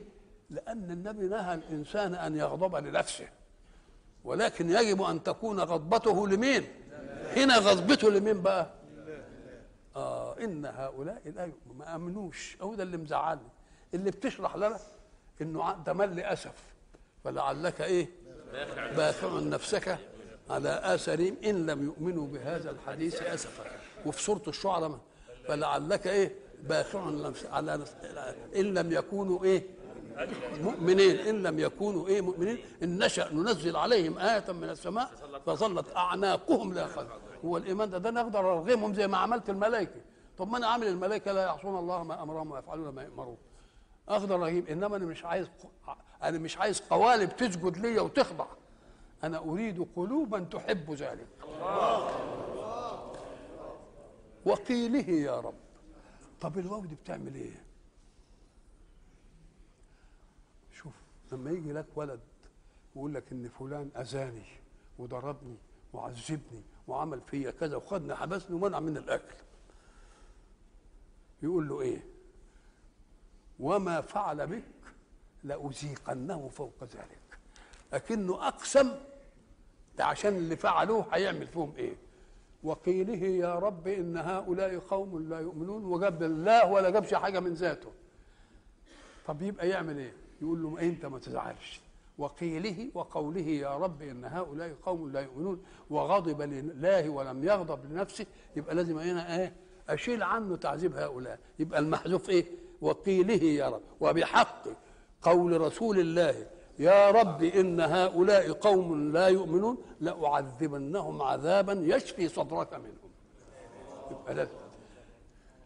لأن 0.51 0.91
النبي 0.91 1.27
نهى 1.27 1.55
الإنسان 1.55 2.14
أن 2.14 2.37
يغضب 2.37 2.77
لنفسه. 2.77 3.29
ولكن 4.25 4.71
يجب 4.71 5.03
أن 5.03 5.23
تكون 5.23 5.61
غضبته 5.61 6.29
لمين؟ 6.29 6.67
هنا 7.37 7.57
غضبته 7.59 8.11
لمين 8.11 8.43
بقى؟ 8.43 8.71
آه 9.97 10.38
إن 10.45 10.67
هؤلاء 10.67 11.23
لا 11.37 11.51
ما 11.79 11.95
أمنوش. 11.95 12.57
هو 12.62 12.75
ده 12.75 12.83
اللي 12.83 12.97
مزعلني. 12.97 13.49
اللي 13.95 14.11
بتشرح 14.11 14.57
لنا 14.57 14.79
إنه 15.43 15.73
ده 15.87 15.93
مل 15.93 16.21
اسف 16.21 16.55
فلعلك 17.29 17.81
إيه؟ 17.81 18.09
باخع 18.97 19.41
نفسك 19.41 19.99
على 20.51 20.81
اثرهم 20.95 21.37
إن 21.45 21.67
لم 21.67 21.85
يؤمنوا 21.85 22.27
بهذا 22.27 22.71
الحديث 22.71 23.23
أسفا. 23.23 23.64
وفي 24.07 24.23
سورة 24.23 24.43
الشعراء 24.49 24.99
فلعلك 25.49 26.07
إيه؟ 26.07 26.35
باخع 26.62 27.11
على 27.51 27.85
إن 28.57 28.75
لم 28.75 28.93
يكونوا 28.93 29.45
إيه؟ 29.45 29.67
مؤمنين. 30.61 31.19
إن 31.19 31.43
لم 31.43 31.59
يكونوا 31.59 32.09
إيه؟ 32.09 32.21
مؤمنين. 32.21 32.59
إن 32.83 33.05
نشأ 33.05 33.29
ننزل 33.33 33.77
عليهم 33.77 34.19
آية 34.19 34.53
من 34.53 34.71
السماء 34.71 35.11
فظلت 35.47 35.97
أعناقهم 35.97 36.75
لا 36.75 36.87
خلق 36.87 37.21
هو 37.45 37.57
الإيمان 37.57 37.91
ده 37.91 37.99
ده 37.99 38.09
أنا 38.09 38.21
أقدر 38.21 38.41
أرغمهم 38.41 38.95
زي 38.95 39.09
ما 39.09 39.19
عملت 39.19 39.51
الملائكة. 39.51 40.01
طب 40.38 40.49
ما 40.49 40.59
أنا 40.59 40.67
عامل 40.67 40.87
الملائكة 40.87 41.33
لا 41.33 41.43
يعصون 41.43 41.79
الله 41.79 42.03
ما 42.03 42.23
أمرهم 42.23 42.51
ويفعلون 42.51 42.95
ما 42.95 43.03
يامرون 43.03 43.37
أقدر 44.09 44.47
أجيب 44.47 44.68
إنما 44.68 44.97
أنا 44.97 45.07
مش 45.07 45.25
عايز 45.25 45.49
أنا 46.23 46.38
مش 46.38 46.59
عايز 46.59 46.81
قوالب 46.81 47.37
تسجد 47.37 47.77
لي 47.79 47.99
وتخضع. 47.99 48.47
أنا 49.25 49.38
أريد 49.38 49.87
قلوبا 49.97 50.38
تحب 50.40 50.90
ذلك. 50.92 51.27
وقيله 54.44 55.11
يا 55.11 55.40
رب. 55.40 55.55
طب 56.40 56.59
الواو 56.59 56.85
دي 56.85 56.94
بتعمل 56.94 57.35
إيه؟ 57.35 57.62
شوف 60.73 60.92
لما 61.33 61.51
يجي 61.51 61.73
لك 61.73 61.87
ولد 61.97 62.21
ويقول 62.94 63.14
لك 63.14 63.25
إن 63.33 63.49
فلان 63.49 63.90
أذاني 63.97 64.44
وضربني 64.99 65.57
وعذبني 65.92 66.62
وعمل 66.88 67.21
فيا 67.21 67.51
كذا 67.51 67.77
وخدني 67.77 68.14
حبسني 68.14 68.57
ومنع 68.57 68.81
من 68.81 68.97
الأكل 68.97 69.35
يقول 71.42 71.68
له 71.68 71.81
إيه؟ 71.81 72.05
وما 73.61 74.01
فعل 74.01 74.47
بك 74.47 74.62
لأذيقنه 75.44 76.49
فوق 76.49 76.83
ذلك. 76.83 77.38
لكنه 77.92 78.49
أقسم 78.49 78.90
ده 79.99 80.05
عشان 80.05 80.37
اللي 80.37 80.57
فعلوه 80.57 81.07
هيعمل 81.12 81.47
فيهم 81.47 81.73
إيه؟ 81.77 81.94
وقيله 82.62 83.27
يا 83.27 83.55
رب 83.55 83.88
إن 83.88 84.16
هؤلاء 84.16 84.79
قوم 84.79 85.29
لا 85.29 85.40
يؤمنون 85.40 85.85
وجاب 85.85 86.23
الله 86.23 86.71
ولا 86.71 86.90
جابش 86.90 87.14
حاجة 87.14 87.40
من 87.40 87.55
ذاته. 87.55 87.90
طب 89.27 89.42
يبقى 89.42 89.68
يعمل 89.68 89.99
إيه؟ 89.99 90.12
يقول 90.42 90.62
له 90.62 90.81
أنت 90.81 91.07
ما 91.07 91.18
تزعلش. 91.18 91.81
وقيله 92.18 92.90
وقوله 92.94 93.40
يا 93.40 93.77
رب 93.77 94.03
إن 94.03 94.25
هؤلاء 94.25 94.75
قوم 94.83 95.12
لا 95.12 95.21
يؤمنون 95.21 95.64
وغضب 95.90 96.42
لله 96.42 97.09
ولم 97.09 97.44
يغضب 97.44 97.92
لنفسه 97.92 98.27
يبقى 98.57 98.75
لازم 98.75 98.99
هنا 98.99 99.40
إيه؟ 99.40 99.53
أشيل 99.88 100.23
عنه 100.23 100.57
تعذيب 100.57 100.97
هؤلاء. 100.97 101.38
يبقى 101.59 101.79
المحذوف 101.79 102.31
إيه؟ 102.31 102.47
وقيله 102.81 103.45
يا 103.45 103.69
رب 103.69 103.83
وبحق 104.01 104.64
قول 105.23 105.61
رسول 105.61 106.01
الله 106.01 106.47
يا 106.79 107.11
رب 107.11 107.43
إن 107.43 107.81
هؤلاء 107.81 108.53
قوم 108.53 109.12
لا 109.12 109.29
يؤمنون 109.29 109.79
لأعذبنهم 110.01 111.23
عذابا 111.23 111.73
يشفي 111.73 112.29
صدرك 112.29 112.75
منهم. 112.75 113.11
يبقى 114.11 114.49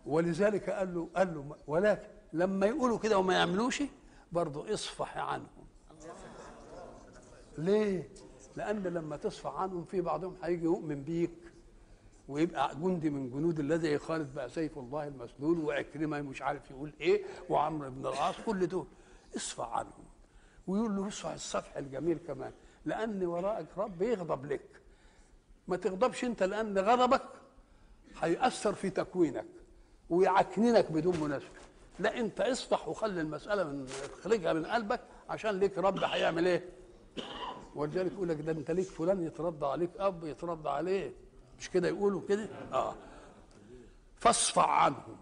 ولذلك 0.07 0.71
قال 0.71 0.95
له 0.95 1.09
قال 1.17 1.35
له 1.35 1.57
ولكن 1.67 2.09
لما 2.33 2.67
يقولوا 2.67 2.99
كده 2.99 3.19
وما 3.19 3.35
يعملوش 3.35 3.83
برضه 4.33 4.75
اصفح 4.75 5.19
عنهم. 5.19 5.67
ليه؟ 7.59 8.09
لأن 8.57 8.83
لما 8.83 9.17
تصفح 9.17 9.55
عنهم 9.55 9.85
في 9.85 10.01
بعضهم 10.01 10.37
هيجي 10.43 10.65
يؤمن 10.65 11.03
بيك. 11.03 11.31
ويبقى 12.29 12.77
جندي 12.77 13.11
من 13.11 13.31
جنود 13.31 13.59
الذي 13.61 13.89
يخالف 13.93 14.29
بقى 14.35 14.51
سيف 14.51 14.79
الله 14.79 15.07
المسلول 15.09 15.59
وعكرمه 15.59 16.21
مش 16.21 16.43
عارف 16.43 16.71
يقول 16.71 16.93
إيه 17.01 17.25
وعمرو 17.49 17.91
بن 17.91 18.07
العاص 18.07 18.35
كل 18.47 18.67
دول. 18.67 18.87
اصفح 19.37 19.69
عنهم. 19.69 20.05
ويقول 20.67 20.97
له 20.97 21.09
اصفح 21.09 21.31
الصفح 21.33 21.77
الجميل 21.77 22.19
كمان 22.19 22.53
لأن 22.85 23.25
وراءك 23.27 23.67
رب 23.77 24.03
يغضب 24.03 24.47
لك. 24.47 24.69
ما 25.69 25.77
تغضبش 25.77 26.25
أنت 26.25 26.43
لأن 26.43 26.79
غضبك 26.79 27.23
هيأثر 28.21 28.75
في 28.75 28.91
تكوينك 28.91 29.47
ويعكننك 30.11 30.93
بدون 30.93 31.21
مناسبة. 31.21 31.49
لا 31.99 32.21
أنت 32.21 32.41
اصفح 32.41 32.89
وخلي 32.89 33.21
المسألة 33.21 33.65
من 33.65 33.87
اخرجها 34.21 34.53
من 34.53 34.67
قلبك 34.67 35.01
عشان 35.29 35.59
ليك 35.59 35.79
رب 35.79 35.99
هيعمل 36.05 36.47
إيه؟ 36.47 36.65
ولذلك 37.75 38.13
يقول 38.13 38.29
لك 38.29 38.41
ده 38.41 38.53
أنت 38.53 38.71
ليك 38.71 38.87
فلان 38.87 39.23
يترضى 39.27 39.67
عليك 39.67 39.91
أب 39.99 40.25
يترضى 40.25 40.69
عليه. 40.71 41.13
مش 41.63 41.71
كده 41.71 41.89
يقولوا 41.89 42.21
كده؟ 42.29 42.49
آه. 42.73 42.95
فاصفع 44.17 44.71
عنهم. 44.71 45.17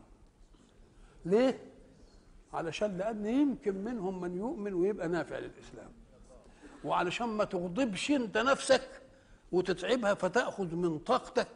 ليه؟ 1.25 1.59
علشان 2.53 2.99
لأن 2.99 3.27
يمكن 3.27 3.85
منهم 3.85 4.21
من 4.21 4.37
يؤمن 4.37 4.75
ويبقى 4.75 5.09
نافع 5.09 5.39
للإسلام. 5.39 5.91
وعلشان 6.85 7.29
ما 7.29 7.45
تغضبش 7.45 8.11
أنت 8.11 8.39
نفسك 8.39 9.03
وتتعبها 9.53 10.15
فتأخذ 10.15 10.75
من 10.75 10.99
طاقتك 10.99 11.49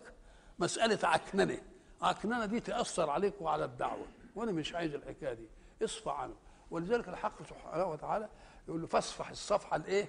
مسألة 0.58 1.08
عكننة. 1.08 1.58
عكننة 2.02 2.46
دي 2.46 2.60
تأثر 2.60 3.10
عليك 3.10 3.34
وعلى 3.40 3.64
الدعوة. 3.64 4.06
وأنا 4.36 4.52
مش 4.52 4.74
عايز 4.74 4.94
الحكاية 4.94 5.32
دي. 5.32 5.46
اصفح 5.84 6.20
عنه 6.20 6.34
ولذلك 6.70 7.08
الحق 7.08 7.42
سبحانه 7.48 7.84
وتعالى 7.84 8.28
يقول 8.68 8.80
له 8.80 8.86
فاصفح 8.86 9.30
الصفحة 9.30 9.76
الإيه؟ 9.76 10.08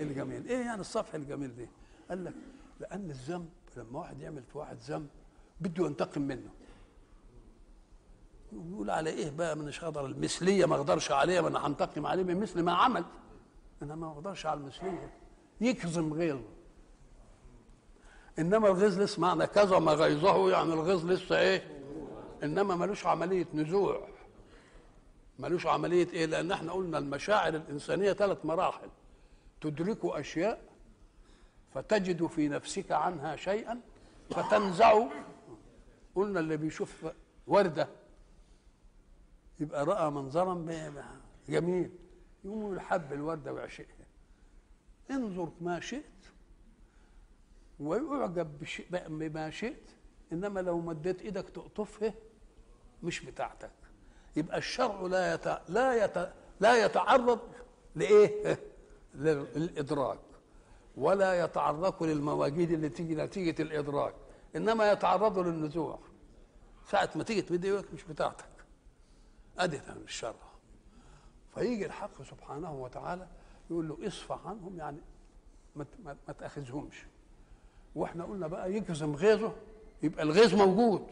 الجميل. 0.00 0.46
إيه 0.46 0.58
يعني 0.64 0.80
الصفح 0.80 1.14
الجميل 1.14 1.56
دي؟ 1.56 1.68
قال 2.08 2.24
لك 2.24 2.34
لأن 2.80 3.10
الذنب 3.10 3.48
لما 3.76 3.98
واحد 3.98 4.20
يعمل 4.20 4.42
في 4.52 4.58
واحد 4.58 4.78
ذنب 4.80 5.08
بده 5.60 5.86
ينتقم 5.86 6.22
منه. 6.22 6.50
يقول 8.52 8.90
على 8.90 9.10
إيه 9.10 9.30
بقى 9.30 9.56
من 9.56 9.68
هقدر 9.68 10.06
المثلية 10.06 10.66
ما 10.66 10.76
أقدرش 10.76 11.12
عليها 11.12 11.40
ما 11.40 11.48
أنا 11.48 11.66
هنتقم 11.66 12.06
عليه 12.06 12.22
من 12.22 12.40
مثل 12.40 12.62
ما 12.62 12.72
عمل. 12.72 13.04
أنا 13.82 13.94
ما 13.94 14.06
أقدرش 14.12 14.46
على 14.46 14.60
المثلية. 14.60 15.12
يكظم 15.60 16.12
غيظه 16.14 16.44
إنما 18.38 18.68
الغيظ 18.68 18.98
لسه 19.00 19.20
معنى 19.20 19.46
كظم 19.46 19.88
غيظه 19.88 20.50
يعني 20.50 20.72
الغيظ 20.72 21.06
لسه 21.06 21.38
إيه؟ 21.38 21.80
إنما 22.42 22.76
ملوش 22.76 23.06
عملية 23.06 23.46
نزوع. 23.54 24.08
ملوش 25.38 25.66
عملية 25.66 26.08
إيه؟ 26.12 26.26
لأن 26.26 26.52
إحنا 26.52 26.72
قلنا 26.72 26.98
المشاعر 26.98 27.54
الإنسانية 27.54 28.12
ثلاث 28.12 28.44
مراحل. 28.44 28.88
تدرك 29.60 29.98
أشياء 30.04 30.69
فتجد 31.74 32.26
في 32.26 32.48
نفسك 32.48 32.92
عنها 32.92 33.36
شيئا 33.36 33.80
فتنزع. 34.30 35.08
قلنا 36.14 36.40
اللي 36.40 36.56
بيشوف 36.56 37.06
وردة 37.46 37.88
يبقى 39.60 39.84
رأى 39.84 40.10
منظرا 40.10 40.54
جميل. 41.48 41.90
يقوم 42.44 42.76
يحب 42.76 43.12
الوردة 43.12 43.52
ويعشقها 43.52 44.06
انظر 45.10 45.52
ما 45.60 45.80
شئت 45.80 46.04
ويعجب 47.80 48.66
بما 49.08 49.50
شئت 49.50 49.90
إنما 50.32 50.60
لو 50.60 50.80
مديت 50.80 51.22
إيدك 51.22 51.48
تقطفها 51.50 52.14
مش 53.02 53.20
بتاعتك. 53.20 53.70
يبقى 54.36 54.58
الشرع 54.58 55.00
لا 55.00 55.34
يت... 55.34 55.46
لا 55.68 56.04
يت... 56.04 56.32
لا 56.60 56.84
يتعرض 56.84 57.40
لإيه؟ 57.96 58.58
لل- 59.14 59.46
للإدراك. 59.60 60.18
ولا 60.96 61.44
يتعرض 61.44 62.02
للمواجيد 62.02 62.70
اللي 62.70 62.88
تيجي 62.88 63.14
نتيجة 63.14 63.62
الإدراك 63.62 64.14
إنما 64.56 64.92
يتعرض 64.92 65.38
للنزوع 65.38 65.98
ساعة 66.90 67.10
ما 67.16 67.24
تيجي 67.24 67.42
تمد 67.42 67.64
إيدك 67.64 67.94
مش 67.94 68.04
بتاعتك. 68.04 68.44
ادي 69.58 69.80
الشرع 70.04 70.34
فيجي 71.54 71.86
الحق 71.86 72.22
سبحانه 72.22 72.72
وتعالى 72.72 73.28
يقول 73.70 73.88
له 73.88 73.98
اصفح 74.06 74.46
عنهم 74.46 74.78
يعني 74.78 74.98
ما 76.04 76.32
تأخذهمش. 76.38 77.06
وإحنا 77.94 78.24
قلنا 78.24 78.46
بقى 78.46 78.72
يكظم 78.74 79.14
غيظه 79.14 79.52
يبقى 80.02 80.22
الغيظ 80.22 80.54
موجود. 80.54 81.06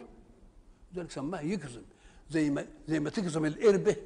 لذلك 0.93 1.11
سماه 1.11 1.41
يكظم. 1.41 1.83
زي 2.31 2.51
ما 2.51 2.67
زي 2.89 3.01
ما 3.01 3.11
تكظم 3.11 3.45
القربة 3.45 3.97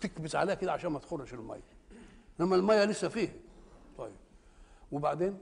تكبس 0.00 0.36
عليها 0.36 0.54
كده 0.54 0.72
عشان 0.72 0.92
ما 0.92 0.98
تخرج 0.98 1.34
المية. 1.34 1.79
إنما 2.40 2.56
المية 2.56 2.84
لسه 2.84 3.08
فيها 3.08 3.32
طيب. 3.98 4.16
وبعدين؟ 4.92 5.38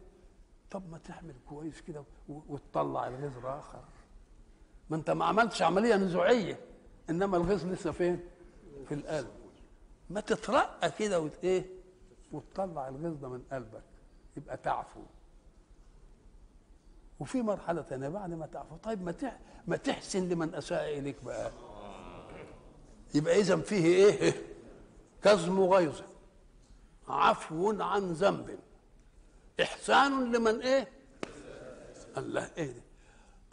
طب 0.71 0.91
ما 0.91 0.99
تعمل 0.99 1.35
كويس 1.49 1.81
كده 1.81 2.05
وتطلع 2.29 3.09
الغيظ 3.09 3.47
آخر. 3.47 3.81
ما 4.91 4.97
أنت 4.97 5.11
ما 5.11 5.25
عملتش 5.25 5.63
عملية 5.63 5.97
نزوعية 5.97 6.61
إنما 7.11 7.37
الغيظ 7.37 7.67
لسه 7.67 7.93
فين؟ 7.93 8.21
في 8.89 8.95
القلب. 8.95 9.29
ما 10.11 10.21
تترقى 10.21 10.91
كده 10.91 11.21
وت 11.21 11.45
إيه؟ 11.45 11.67
وتطلع 12.33 12.89
الغيظ 12.89 13.17
ده 13.17 13.29
من 13.29 13.43
قلبك. 13.53 13.83
يبقى 14.37 14.57
تعفو. 14.57 15.01
وفي 17.21 17.43
مرحلة 17.43 17.83
ثانية 17.83 18.09
بعد 18.09 18.31
ما 18.31 18.47
تعفو. 18.47 18.77
طيب 18.77 19.03
ما 19.03 19.13
تح 19.13 19.39
ما 19.67 19.77
تحسن 19.77 20.29
لمن 20.29 20.55
أساء 20.55 20.99
إليك 20.99 21.25
بقى. 21.25 21.53
يبقى 23.15 23.41
اذا 23.41 23.57
فيه 23.57 23.85
إيه؟ 23.85 24.35
كظم 25.23 25.61
غيظ 25.61 26.01
عفو 27.09 27.83
عن 27.83 28.13
ذنب. 28.13 28.59
إحسان 29.63 30.33
لمن 30.33 30.61
إيه؟ 30.61 30.89
الله. 32.17 32.51
إيه 32.57 32.73
ده؟ 32.73 32.83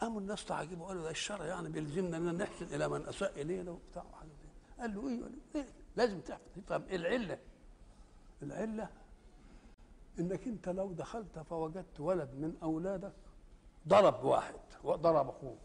قاموا 0.01 0.21
الناس 0.21 0.45
تعجبوا 0.45 0.87
قالوا 0.87 1.03
ده 1.03 1.09
الشرع 1.09 1.45
يعني 1.45 1.69
بيلزمنا 1.69 2.17
اننا 2.17 2.31
نحسن 2.31 2.65
إلى 2.65 2.87
من 2.87 3.05
أساء 3.05 3.41
الينا 3.41 3.71
وبتاع. 3.71 4.03
قال 4.79 4.95
له 4.95 5.09
له 5.09 5.29
إيه؟ 5.55 5.67
لازم 5.95 6.21
إيه 6.89 6.95
العلة. 6.95 7.37
العلة 8.43 8.89
إنك 10.19 10.47
أنت 10.47 10.69
لو 10.69 10.91
دخلت 10.91 11.39
فوجدت 11.39 11.99
ولد 11.99 12.29
من 12.33 12.57
أولادك 12.63 13.13
ضرب 13.87 14.23
واحد 14.23 14.59
وضرب 14.83 15.29
أخوه. 15.29 15.57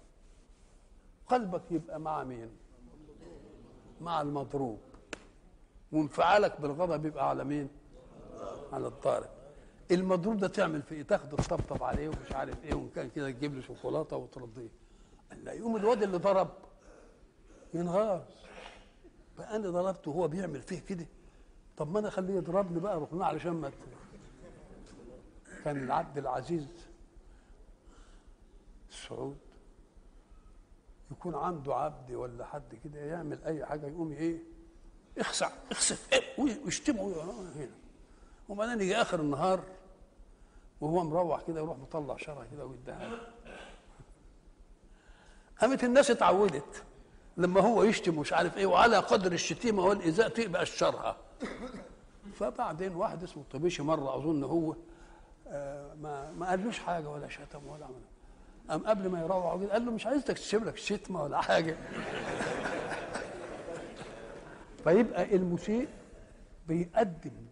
قلبك 1.26 1.62
يبقى 1.70 2.00
مع 2.00 2.24
مين؟ 2.24 2.50
مع 4.00 4.20
المضروب. 4.20 4.80
وانفعالك 5.92 6.60
بالغضب 6.60 7.06
يبقى 7.06 7.28
على 7.28 7.44
مين؟ 7.44 7.68
على 8.72 8.86
الضارب 8.86 9.28
المضروب 9.90 10.36
ده 10.38 10.48
تعمل 10.48 10.82
فيه 10.82 10.96
إيه؟ 10.96 11.02
تاخده 11.02 11.36
تطبطب 11.36 11.82
عليه 11.82 12.08
ومش 12.08 12.32
عارف 12.32 12.64
إيه 12.64 12.74
وإن 12.74 12.88
كان 12.94 13.10
كده 13.10 13.30
تجيب 13.30 13.54
له 13.54 13.62
شوكولاتة 13.62 14.16
وترضيه. 14.16 14.68
لا 15.42 15.52
يقوم 15.52 15.76
الواد 15.76 16.02
اللي 16.02 16.16
ضرب 16.16 16.50
ينغاص 17.74 18.22
بقى 19.38 19.56
أنا 19.56 19.70
ضربته 19.70 20.10
وهو 20.10 20.28
بيعمل 20.28 20.62
فيه 20.62 20.80
كده. 20.80 21.06
طب 21.76 21.92
ما 21.92 21.98
أنا 21.98 22.08
أخليه 22.08 22.34
يضربني 22.34 22.80
بقى 22.80 23.00
ركناه 23.00 23.24
علشان 23.26 23.52
ما 23.52 23.70
كان 25.64 25.84
العبد 25.84 26.18
العزيز 26.18 26.66
السعود 28.90 29.36
يكون 31.10 31.34
عنده 31.34 31.74
عبد 31.74 32.10
ولا 32.12 32.44
حد 32.44 32.74
كده 32.84 33.00
يعمل 33.00 33.44
أي 33.44 33.66
حاجة 33.66 33.86
يقوم 33.86 34.12
إيه؟ 34.12 34.38
اخسع 35.18 35.50
اخسف 35.70 36.08
إيه؟ 36.12 36.22
ويشتمه 36.64 37.22
هنا. 37.56 37.70
وبعدين 38.50 38.80
يجي 38.80 38.96
آخر 38.96 39.20
النهار 39.20 39.60
وهو 40.80 41.04
مروح 41.04 41.42
كده 41.42 41.60
يروح 41.60 41.78
مطلع 41.78 42.16
شرع 42.16 42.44
كده 42.52 42.66
ويديها. 42.66 43.10
قامت 45.60 45.84
الناس 45.84 46.10
اتعودت 46.10 46.82
لما 47.36 47.60
هو 47.60 47.82
يشتم 47.82 48.18
مش 48.18 48.32
عارف 48.32 48.56
إيه 48.56 48.66
وعلى 48.66 48.96
قدر 48.98 49.32
الشتيمة 49.32 49.84
والإيذاء 49.84 50.28
تبقى 50.28 50.62
الشرها 50.62 51.16
فبعدين 52.34 52.94
واحد 52.94 53.22
اسمه 53.22 53.42
الطبيشي 53.42 53.82
مره 53.82 54.16
أظن 54.16 54.44
هو 54.44 54.74
آه، 55.48 55.94
ما 55.94 56.32
ما 56.32 56.48
قالوش 56.48 56.78
حاجة 56.78 57.08
ولا 57.08 57.28
شتم 57.28 57.66
ولا 57.66 57.84
عمل. 57.84 58.02
قام 58.70 58.86
قبل 58.86 59.08
ما 59.08 59.20
يروح 59.20 59.52
قال 59.72 59.86
له 59.86 59.92
مش 59.92 60.06
عايزك 60.06 60.26
تشتم 60.26 60.64
لك 60.64 60.76
شتمة 60.76 61.22
ولا 61.22 61.40
حاجة. 61.40 61.76
فيبقى 64.84 65.36
المسيء 65.36 65.88
بيقدم 66.68 67.49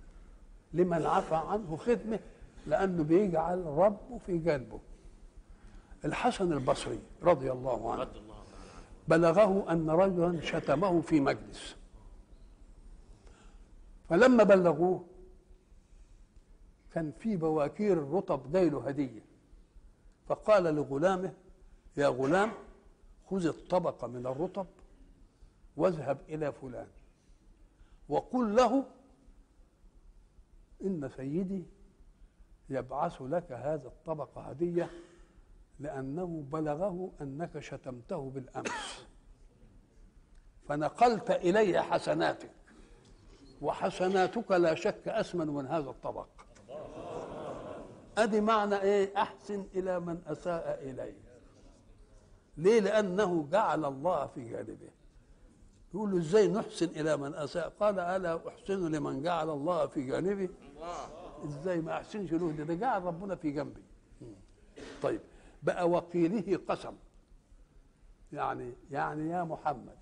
لمن 0.73 1.07
عفى 1.07 1.35
عنه 1.35 1.77
خدمة 1.77 2.19
لأنه 2.66 3.03
بيجعل 3.03 3.64
ربه 3.66 4.19
في 4.27 4.51
قلبه. 4.51 4.81
الحسن 6.05 6.53
البصري 6.53 7.01
رضي 7.23 7.53
الله 7.53 7.93
عنه 7.93 8.09
بلغه 9.09 9.73
أن 9.73 9.91
رجلا 9.91 10.41
شتمه 10.41 11.01
في 11.01 11.21
مجلس. 11.21 11.77
فلما 14.09 14.45
بلغوه 14.45 15.05
كان 16.93 17.12
في 17.19 17.37
بواكير 17.37 17.93
الرطب 17.93 18.53
جاي 18.53 18.71
له 18.71 18.89
هدية. 18.89 19.25
فقال 20.27 20.64
لغلامه 20.64 21.33
يا 21.97 22.09
غلام 22.09 22.53
خذ 23.31 23.47
الطبق 23.47 24.05
من 24.05 24.27
الرطب 24.27 24.66
واذهب 25.77 26.19
إلى 26.29 26.53
فلان. 26.53 26.87
وقل 28.09 28.57
له 28.57 28.85
إن 30.85 31.11
سيدي 31.16 31.64
يبعث 32.68 33.22
لك 33.22 33.53
هذا 33.53 33.89
الطبق 33.89 34.39
هدية 34.39 34.91
لأنه 35.79 36.45
بلغه 36.53 37.12
أنك 37.20 37.59
شتمته 37.59 38.31
بالأمس. 38.31 39.07
فنقلت 40.68 41.31
إلي 41.31 41.83
حسناتك 41.83 42.51
وحسناتك 43.61 44.51
لا 44.51 44.74
شك 44.74 45.09
أسمن 45.09 45.47
من 45.47 45.66
هذا 45.66 45.91
الطبق. 45.91 46.29
أدي 48.18 48.41
معنى 48.41 48.81
إيه؟ 48.83 49.16
أحسن 49.16 49.66
إلى 49.74 50.01
من 50.01 50.22
أساء 50.26 50.79
اليه 50.83 51.29
ليه؟ 52.57 52.81
لأنه 52.81 53.49
جعل 53.51 53.85
الله 53.85 54.26
في 54.26 54.51
جانبه. 54.51 54.91
يقول 55.95 56.11
له 56.11 56.18
إزاي 56.18 56.49
نحسن 56.49 56.86
إلى 56.86 57.16
من 57.16 57.34
أساء؟ 57.34 57.68
قال 57.80 57.99
ألا 57.99 58.49
أحسن 58.49 58.93
لمن 58.95 59.22
جعل 59.22 59.51
الله 59.51 59.86
في 59.86 60.03
جانبه 60.03 60.49
إزاي 61.45 61.80
ما 61.80 61.93
أحسنش 61.93 62.32
له؟ 62.32 62.53
ده, 62.53 62.64
ده 62.64 62.74
جعل 62.74 63.03
ربنا 63.03 63.34
في 63.36 63.51
جنبي. 63.51 63.82
طيب 65.03 65.20
بقى 65.62 65.91
وقيله 65.91 66.59
قسم. 66.68 66.93
يعني 68.32 68.72
يعني 68.91 69.30
يا 69.30 69.45
محمد 69.45 69.97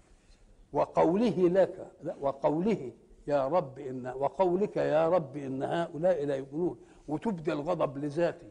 وقوله 0.73 1.49
لك 1.49 1.93
لا 2.03 2.17
وقوله 2.21 2.93
يا 3.27 3.49
رب 3.49 3.79
إن 3.79 4.07
وقولك 4.07 4.77
يا 4.77 5.09
رب 5.09 5.37
إن 5.37 5.63
هؤلاء 5.63 6.25
لا 6.25 6.37
يؤمنون. 6.37 6.79
وتبدي 7.09 7.53
الغضب 7.53 7.99
لذاتي 7.99 8.51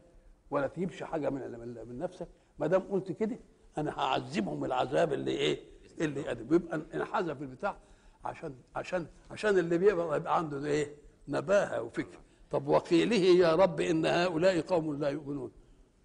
ولا 0.51 0.67
تجيبش 0.67 1.03
حاجة 1.03 1.29
من 1.29 1.51
من 1.87 1.99
نفسك. 1.99 2.27
ما 2.59 2.67
دام 2.67 2.81
قلت 2.81 3.11
كده 3.11 3.39
أنا 3.77 3.99
هعذبهم 3.99 4.65
العذاب 4.65 5.13
اللي 5.13 5.31
إيه؟ 5.31 5.74
اللي 6.01 6.21
يقدم 6.21 6.55
يبقى 6.55 6.81
انحذف 6.93 7.41
البتاع 7.41 7.77
عشان 8.25 8.55
عشان 8.75 9.07
عشان 9.31 9.57
اللي 9.57 9.77
بيبقى 9.77 10.17
يبقى 10.17 10.37
عنده 10.37 10.59
ده 10.59 10.67
إيه؟ 10.67 10.95
نباهة 11.27 11.81
وفكر. 11.81 12.19
طب 12.51 12.67
وقيله 12.67 13.15
يا 13.15 13.55
رب 13.55 13.81
إن 13.81 14.05
هؤلاء 14.05 14.61
قوم 14.61 14.99
لا 14.99 15.09
يؤمنون. 15.09 15.51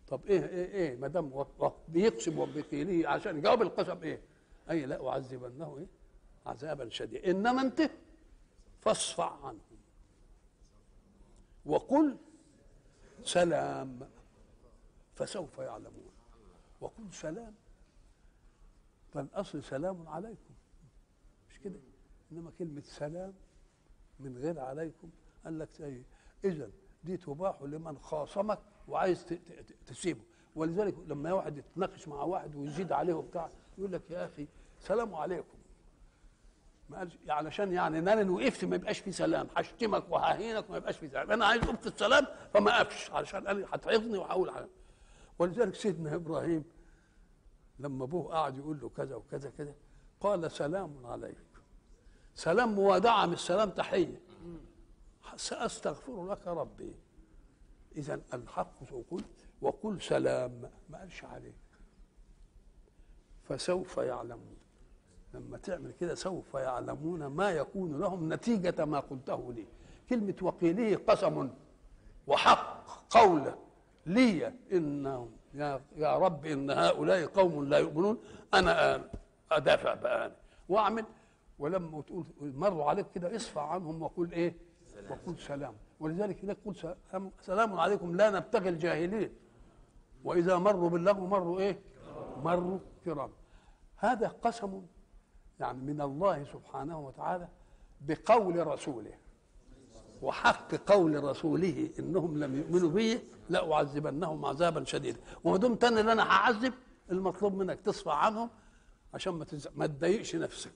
طب 0.09 0.26
إيه 0.26 0.47
إيه 0.47 0.72
إيه؟ 0.72 0.97
ما 0.97 1.09
دام 1.09 1.45
بيقسم 1.88 2.38
وبقيله 2.38 3.09
عشان 3.09 3.38
يجاوب 3.38 3.62
القسم 3.62 4.03
إيه؟ 4.03 4.20
أي 4.70 4.86
لا 4.86 5.09
أعذبنه 5.09 5.78
إيه؟ 5.78 5.86
عذابا 6.47 6.88
شديدا. 6.88 7.30
إنما 7.30 7.62
أنت 7.62 7.91
فاصفع 8.80 9.47
عنهم. 9.47 9.61
وقل 11.66 12.16
سلام. 13.24 14.09
فسوف 15.14 15.59
يعلمون. 15.59 16.11
وقل 16.80 17.12
سلام. 17.12 17.55
فالأصل 19.13 19.63
سلام 19.65 20.09
عليكم. 20.09 20.55
مش 21.51 21.59
كده؟ 21.59 21.81
إنما 22.33 22.51
كلمة 22.59 22.81
سلام 22.81 23.35
من 24.21 24.39
غير 24.39 24.61
عليكم 24.61 25.11
قال 25.45 25.59
لك 25.59 25.81
إيه 25.81 26.03
اذا 26.45 26.71
دي 27.05 27.17
تباح 27.17 27.63
لمن 27.63 27.99
خاصمك 27.99 28.59
وعايز 28.89 29.27
تسيبه. 29.87 30.21
ولذلك 30.57 30.95
لما 31.09 31.33
واحد 31.33 31.57
يتناقش 31.59 32.09
مع 32.09 32.23
واحد 32.23 32.55
ويزيد 32.55 32.93
عليه 32.93 33.15
وبتاع 33.15 33.51
يقول 33.79 33.93
لك 33.93 34.11
يا 34.11 34.25
أخي 34.27 34.47
سلام 34.81 35.15
عليكم. 35.15 35.59
ما 36.89 36.99
قالش 36.99 37.15
يعني 37.15 37.33
علشان 37.33 37.73
يعني 37.73 37.99
ان 37.99 38.09
أنا 38.09 38.31
وقفت 38.31 38.65
ما 38.65 38.77
يبقاش 38.77 38.99
في 38.99 39.13
سلام 39.13 39.49
هشتمك 39.57 40.11
وههينك 40.11 40.69
وما 40.69 40.79
يبقاش 40.79 40.97
في 40.99 41.09
سلام. 41.09 41.31
أنا 41.31 41.47
عايز 41.47 41.63
ابقى 41.63 41.87
السلام 41.89 42.27
فما 42.55 42.81
أقفش 42.81 43.11
علشان 43.11 43.47
أنا 43.47 43.67
هتعظني 43.73 44.19
وهقول 44.19 44.51
على. 44.51 44.69
ولذلك 45.39 45.75
سيدنا 45.75 46.15
إبراهيم 46.15 46.65
لما 47.81 48.05
أبوه 48.05 48.33
قعد 48.33 48.59
يقول 48.59 48.81
له 48.81 48.89
كذا 48.89 49.14
وكذا 49.14 49.51
كذا 49.59 49.74
قال 50.20 50.51
سلام 50.51 51.07
عليك. 51.07 51.37
سلام 52.35 52.74
موادعه 52.74 53.26
مش 53.26 53.41
سلام 53.41 53.70
تحية. 53.70 54.20
سأستغفر 55.37 56.33
لك 56.33 56.47
ربي. 56.47 56.95
إذا 57.97 58.20
الحق 58.35 58.93
وقل 58.93 59.24
وقل 59.62 60.01
سلام 60.01 60.70
ما 60.91 60.99
قالش 60.99 61.24
عليك. 61.24 61.55
فسوف 63.43 63.97
يعلمون. 63.97 64.57
لما 65.35 65.59
تعمل 65.59 65.93
كده 65.93 66.14
سوف 66.14 66.55
يعلمون 66.55 67.26
ما 67.26 67.51
يكون 67.51 68.01
لهم 68.01 68.33
نتيجة 68.33 68.85
ما 68.85 69.01
قلته 69.01 69.53
لي. 69.53 69.66
كلمة 70.11 70.35
وقيله 70.43 70.97
قسم 70.97 71.51
وحق 72.26 72.85
قول 73.11 73.55
لي 74.07 74.55
إنهم 74.72 75.31
يا, 75.55 75.80
يا 75.96 76.16
رب 76.18 76.46
إن 76.46 76.70
هؤلاء 76.70 77.26
قوم 77.26 77.64
لا 77.64 77.78
يؤمنون 77.78 78.18
أنا 78.55 79.05
أدافع 79.53 79.94
بآن 79.94 80.32
وأعمل. 80.68 81.05
ولما 81.59 82.03
تقول 82.03 82.24
مروا 82.40 82.84
عليك 82.84 83.07
كده 83.14 83.36
اصفع 83.36 83.68
عنهم 83.70 84.03
وقل 84.03 84.32
إيه؟ 84.32 84.55
وقل 85.11 85.38
سلام. 85.38 85.74
ولذلك 86.01 86.44
هناك 86.44 86.57
قل 86.64 86.76
سلام, 86.76 87.30
سلام 87.40 87.80
عليكم 87.80 88.16
لا 88.16 88.30
نبتغي 88.30 88.68
الجاهلين. 88.68 89.32
وإذا 90.24 90.59
مروا 90.59 90.90
باللغو 90.90 91.26
مروا 91.26 91.61
إيه؟ 91.61 91.78
مروا 92.42 92.78
كرام. 93.05 93.30
هذا 93.96 94.28
قسم 94.28 94.82
يعني 95.61 95.78
من 95.82 96.01
الله 96.01 96.44
سبحانه 96.44 97.01
وتعالى 97.01 97.48
بقول 98.01 98.66
رسوله. 98.66 99.12
وحق 100.23 100.75
قول 100.75 101.25
رسوله 101.25 101.91
إنهم 101.99 102.39
لم 102.39 102.57
يؤمنوا 102.57 102.91
به 102.91 103.23
لأعذبنهم 103.49 104.45
عذابا 104.45 104.85
شديدا. 104.85 105.21
وما 105.45 105.57
دمت 105.57 105.85
أنا 105.85 106.01
اللي 106.01 106.12
أنا 106.12 106.23
هعذب 106.23 106.75
المطلوب 107.11 107.55
منك 107.55 107.81
تصفى 107.81 108.11
عنهم 108.11 108.51
عشان 109.14 109.33
ما 109.35 109.45
تز... 109.45 109.68
ما 109.77 109.87
تضايقش 109.87 110.37
نفسك 110.37 110.73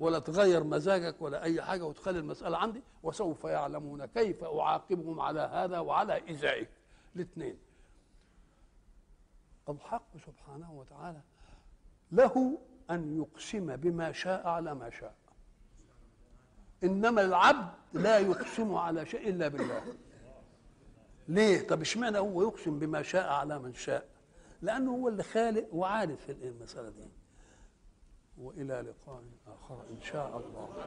ولا 0.00 0.18
تغير 0.18 0.64
مزاجك 0.64 1.22
ولا 1.22 1.42
أي 1.42 1.62
حاجة 1.62 1.84
وتخلي 1.84 2.18
المسألة 2.18 2.56
عندي. 2.56 2.82
وسوف 3.02 3.44
يعلمون 3.44 4.06
كيف 4.06 4.44
أعاقبهم 4.44 5.20
على 5.20 5.40
هذا 5.40 5.78
وعلى 5.78 6.30
ازائك 6.30 6.70
الاثنين. 7.16 7.58
الحق 9.68 10.16
سبحانه 10.26 10.72
وتعالى 10.72 11.20
له 12.12 12.58
أن 12.90 13.16
يقسم 13.16 13.76
بما 13.76 14.12
شاء 14.12 14.46
على 14.48 14.74
ما 14.74 14.90
شاء. 14.90 15.14
إنما 16.84 17.22
العبد 17.22 17.68
لا 17.92 18.18
يقسم 18.18 18.74
على 18.74 19.06
شيء 19.06 19.28
إلا 19.28 19.48
بالله. 19.48 19.82
ليه؟ 21.28 21.66
طب 21.66 21.80
إشمعنى 21.80 22.18
هو 22.18 22.42
يقسم 22.42 22.78
بما 22.78 23.02
شاء 23.02 23.32
على 23.32 23.58
من 23.58 23.74
شاء؟ 23.74 24.06
لأنه 24.62 24.90
هو 24.90 25.08
اللي 25.08 25.22
خالق 25.22 25.74
وعارف 25.74 26.30
المسألة 26.30 26.88
دي. 26.88 27.08
وإلى 28.38 28.84
لقاء 28.88 29.22
آخر 29.46 29.82
إن 29.90 30.02
شاء 30.02 30.38
الله. 30.38 30.86